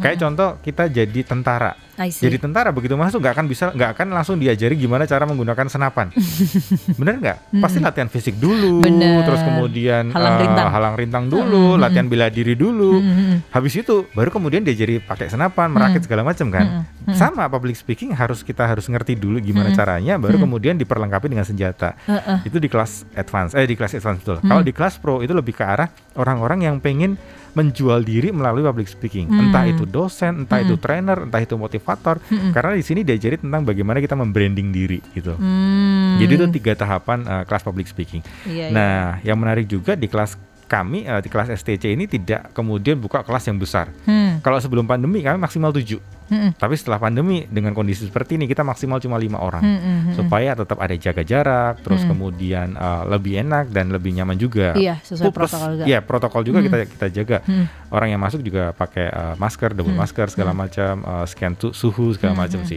Kayak 0.00 0.16
contoh 0.24 0.56
kita 0.64 0.88
jadi 0.88 1.20
tentara. 1.20 1.76
Jadi 1.98 2.38
tentara 2.38 2.70
begitu 2.70 2.94
masuk 2.94 3.18
nggak 3.18 3.34
akan 3.34 3.46
bisa 3.50 3.64
nggak 3.74 3.90
akan 3.98 4.06
langsung 4.14 4.38
diajari 4.38 4.78
gimana 4.78 5.02
cara 5.04 5.26
menggunakan 5.26 5.66
senapan. 5.66 6.14
Bener 7.00 7.18
nggak? 7.18 7.38
Pasti 7.58 7.82
latihan 7.82 8.06
fisik 8.06 8.38
dulu, 8.38 8.78
Bener. 8.78 9.26
terus 9.26 9.42
kemudian 9.42 10.14
Halang 10.14 10.38
eh, 10.38 10.42
rintang. 10.46 10.68
halang 10.70 10.94
rintang 10.94 11.24
dulu, 11.26 11.74
latihan 11.74 12.06
bela 12.06 12.30
diri 12.30 12.54
dulu. 12.54 13.02
Habis 13.50 13.82
itu 13.82 14.06
baru 14.14 14.30
kemudian 14.30 14.62
diajari 14.62 15.02
pakai 15.02 15.26
senapan, 15.26 15.74
merakit 15.74 16.06
segala 16.06 16.22
macam 16.22 16.46
kan. 16.54 16.86
Sama 17.18 17.50
public 17.50 17.74
speaking 17.74 18.14
harus 18.14 18.46
kita 18.46 18.62
harus 18.70 18.86
ngerti 18.86 19.18
dulu 19.18 19.42
gimana 19.42 19.74
caranya, 19.74 20.14
baru 20.22 20.38
kemudian 20.38 20.78
diperlengkapi 20.78 21.26
dengan 21.26 21.42
senjata. 21.42 21.98
Heeh. 22.06 22.46
Itu 22.46 22.62
di 22.62 22.70
kelas 22.70 23.10
advance, 23.18 23.57
eh 23.58 23.66
di 23.66 23.74
kelas 23.74 23.98
advance 23.98 24.22
betul. 24.22 24.38
Kalau 24.46 24.62
di 24.62 24.70
kelas 24.70 24.94
pro 25.02 25.18
itu 25.18 25.34
lebih 25.34 25.58
ke 25.58 25.66
arah 25.66 25.90
orang-orang 26.14 26.70
yang 26.70 26.78
pengen 26.78 27.18
menjual 27.58 28.06
diri 28.06 28.30
melalui 28.30 28.62
public 28.62 28.86
speaking. 28.86 29.26
Entah 29.26 29.66
itu 29.66 29.82
dosen, 29.82 30.46
entah 30.46 30.62
itu 30.62 30.78
trainer, 30.78 31.26
entah 31.26 31.42
itu 31.42 31.58
motivator. 31.58 32.22
Karena 32.54 32.78
di 32.78 32.84
sini 32.86 33.02
diajari 33.02 33.42
tentang 33.42 33.66
bagaimana 33.66 33.98
kita 33.98 34.14
membranding 34.14 34.70
diri 34.70 35.02
gitu. 35.10 35.34
Hmm. 35.34 36.22
Jadi 36.22 36.32
itu 36.38 36.46
tiga 36.62 36.78
tahapan 36.78 37.26
eh, 37.26 37.42
kelas 37.50 37.62
public 37.66 37.90
speaking. 37.90 38.22
Iya, 38.46 38.70
iya. 38.70 38.74
Nah, 38.74 39.02
yang 39.26 39.38
menarik 39.42 39.66
juga 39.66 39.98
di 39.98 40.06
kelas 40.06 40.38
kami 40.68 41.02
eh, 41.02 41.18
di 41.18 41.26
kelas 41.26 41.48
STC 41.50 41.96
ini 41.96 42.04
tidak 42.04 42.52
kemudian 42.52 42.94
buka 42.94 43.24
kelas 43.24 43.48
yang 43.48 43.56
besar. 43.56 43.88
Hmm. 44.04 44.38
Kalau 44.38 44.60
sebelum 44.60 44.84
pandemi 44.84 45.24
kami 45.24 45.40
maksimal 45.40 45.72
7. 45.72 46.20
Mm-mm. 46.28 46.60
Tapi 46.60 46.76
setelah 46.76 47.00
pandemi 47.00 47.48
dengan 47.48 47.72
kondisi 47.72 48.04
seperti 48.04 48.36
ini 48.36 48.44
kita 48.44 48.60
maksimal 48.60 49.00
cuma 49.00 49.16
lima 49.16 49.40
orang. 49.40 49.64
Mm-mm. 49.64 50.12
Supaya 50.12 50.52
tetap 50.52 50.76
ada 50.76 50.92
jaga 50.92 51.24
jarak, 51.24 51.80
terus 51.80 52.04
kemudian 52.04 52.76
eh, 52.76 53.02
lebih 53.08 53.40
enak 53.40 53.72
dan 53.72 53.88
lebih 53.88 54.12
nyaman 54.12 54.36
juga. 54.36 54.76
Iya, 54.76 55.00
sesuai 55.00 55.32
Plus- 55.32 55.48
protokol 55.48 55.70
juga. 55.72 55.84
Iya, 55.88 55.98
protokol 56.04 56.42
juga 56.44 56.58
kita 56.60 56.76
kita 56.84 57.06
jaga. 57.10 57.36
Hmm. 57.48 57.64
Orang 57.88 58.12
yang 58.12 58.20
masuk 58.20 58.44
juga 58.44 58.76
pakai 58.76 59.08
eh, 59.08 59.34
masker, 59.40 59.72
double 59.72 59.96
masker 59.96 60.28
segala 60.28 60.52
macam, 60.52 61.00
eh, 61.00 61.24
scan 61.24 61.56
suhu 61.72 62.12
segala 62.12 62.36
Hmm, 62.36 62.44
macam 62.44 62.60
sih. 62.62 62.76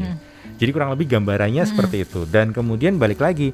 Jadi 0.55 0.69
kurang 0.71 0.95
lebih 0.95 1.11
gambarannya 1.11 1.67
seperti 1.67 2.07
itu. 2.07 2.23
Dan 2.23 2.55
kemudian 2.55 2.95
balik 2.95 3.19
lagi 3.19 3.51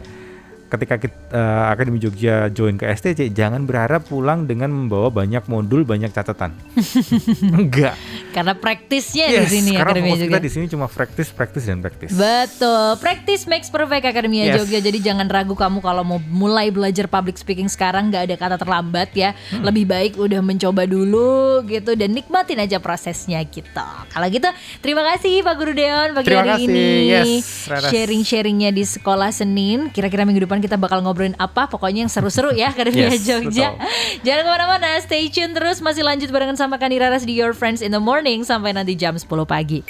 ketika 0.68 0.96
kita, 0.98 1.16
eh, 1.30 1.66
Akademi 1.68 1.98
Jogja 1.98 2.48
join 2.48 2.76
ke 2.76 2.86
STC, 2.86 3.32
jangan 3.32 3.64
berharap 3.64 4.04
pulang 4.04 4.44
dengan 4.44 4.70
membawa 4.70 5.10
banyak 5.10 5.44
modul, 5.46 5.84
banyak 5.84 6.12
catatan. 6.12 6.52
Enggak. 7.58 7.96
Karena 8.32 8.54
praktisnya 8.54 9.26
Yes, 9.28 9.50
di 9.50 9.60
sini 9.60 9.72
karena 9.74 9.98
fokus 9.98 10.12
Jogja. 10.14 10.28
kita 10.30 10.40
di 10.40 10.52
sini 10.52 10.66
cuma 10.68 10.86
praktis, 10.86 11.28
praktis 11.30 11.64
dan 11.66 11.80
praktis. 11.80 12.14
Betul, 12.14 13.00
practice 13.00 13.44
makes 13.46 13.68
perfect 13.68 14.04
Akademia 14.04 14.44
Yes. 14.46 14.56
Jogja. 14.62 14.80
Jadi 14.80 15.00
jangan 15.02 15.26
ragu 15.26 15.54
kamu 15.54 15.80
kalau 15.80 16.04
mau 16.04 16.20
mulai 16.22 16.70
belajar 16.70 17.08
public 17.08 17.36
speaking 17.36 17.66
sekarang 17.66 18.08
nggak 18.08 18.30
ada 18.30 18.36
kata 18.36 18.56
terlambat 18.58 19.10
ya. 19.14 19.34
Hmm. 19.50 19.64
Lebih 19.64 19.86
baik 19.86 20.14
udah 20.16 20.40
mencoba 20.40 20.86
dulu 20.86 21.64
gitu 21.66 21.96
dan 21.96 22.12
nikmatin 22.12 22.60
aja 22.60 22.78
prosesnya 22.78 23.42
gitu. 23.44 23.88
Kalau 24.08 24.28
gitu, 24.28 24.50
terima 24.80 25.02
kasih 25.08 25.42
Pak 25.42 25.56
Guru 25.56 25.74
Deon 25.74 26.14
pagi 26.14 26.28
Terima 26.28 26.44
hari 26.44 26.52
kasih. 26.56 26.68
ini. 26.68 26.90
Yes, 27.10 27.48
Raras. 27.66 27.90
Sharing-sharingnya 27.90 28.70
di 28.70 28.84
sekolah 28.84 29.32
Senin. 29.32 29.90
Kira-kira 29.90 30.22
minggu 30.22 30.44
depan 30.44 30.57
kita 30.60 30.76
bakal 30.76 31.00
ngobrolin 31.00 31.36
apa? 31.36 31.66
Pokoknya 31.66 32.04
yang 32.04 32.12
seru-seru 32.12 32.52
ya 32.52 32.70
Akademia 32.70 33.10
Yes, 33.10 33.24
Jogja. 33.24 33.74
betul. 33.74 34.24
Jangan 34.24 34.44
ke 34.44 34.50
mana-mana, 34.50 34.90
stay 35.00 35.28
tune 35.28 35.52
terus. 35.52 35.80
Masih 35.80 36.02
lanjut 36.02 36.30
barengan 36.30 36.56
sama 36.56 36.76
Kani 36.76 36.98
Raras 36.98 37.24
di 37.24 37.34
Your 37.34 37.52
Friends 37.52 37.80
in 37.80 37.90
the 37.90 38.00
Morning 38.00 38.42
sampai 38.42 38.72
nanti 38.72 38.94
jam 38.94 39.14
10 39.14 39.24
pagi. 39.44 39.82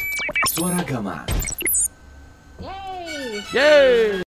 Suara 0.47 0.81
Gama. 0.81 1.25
Yay! 2.57 3.41
Yeay. 3.53 4.25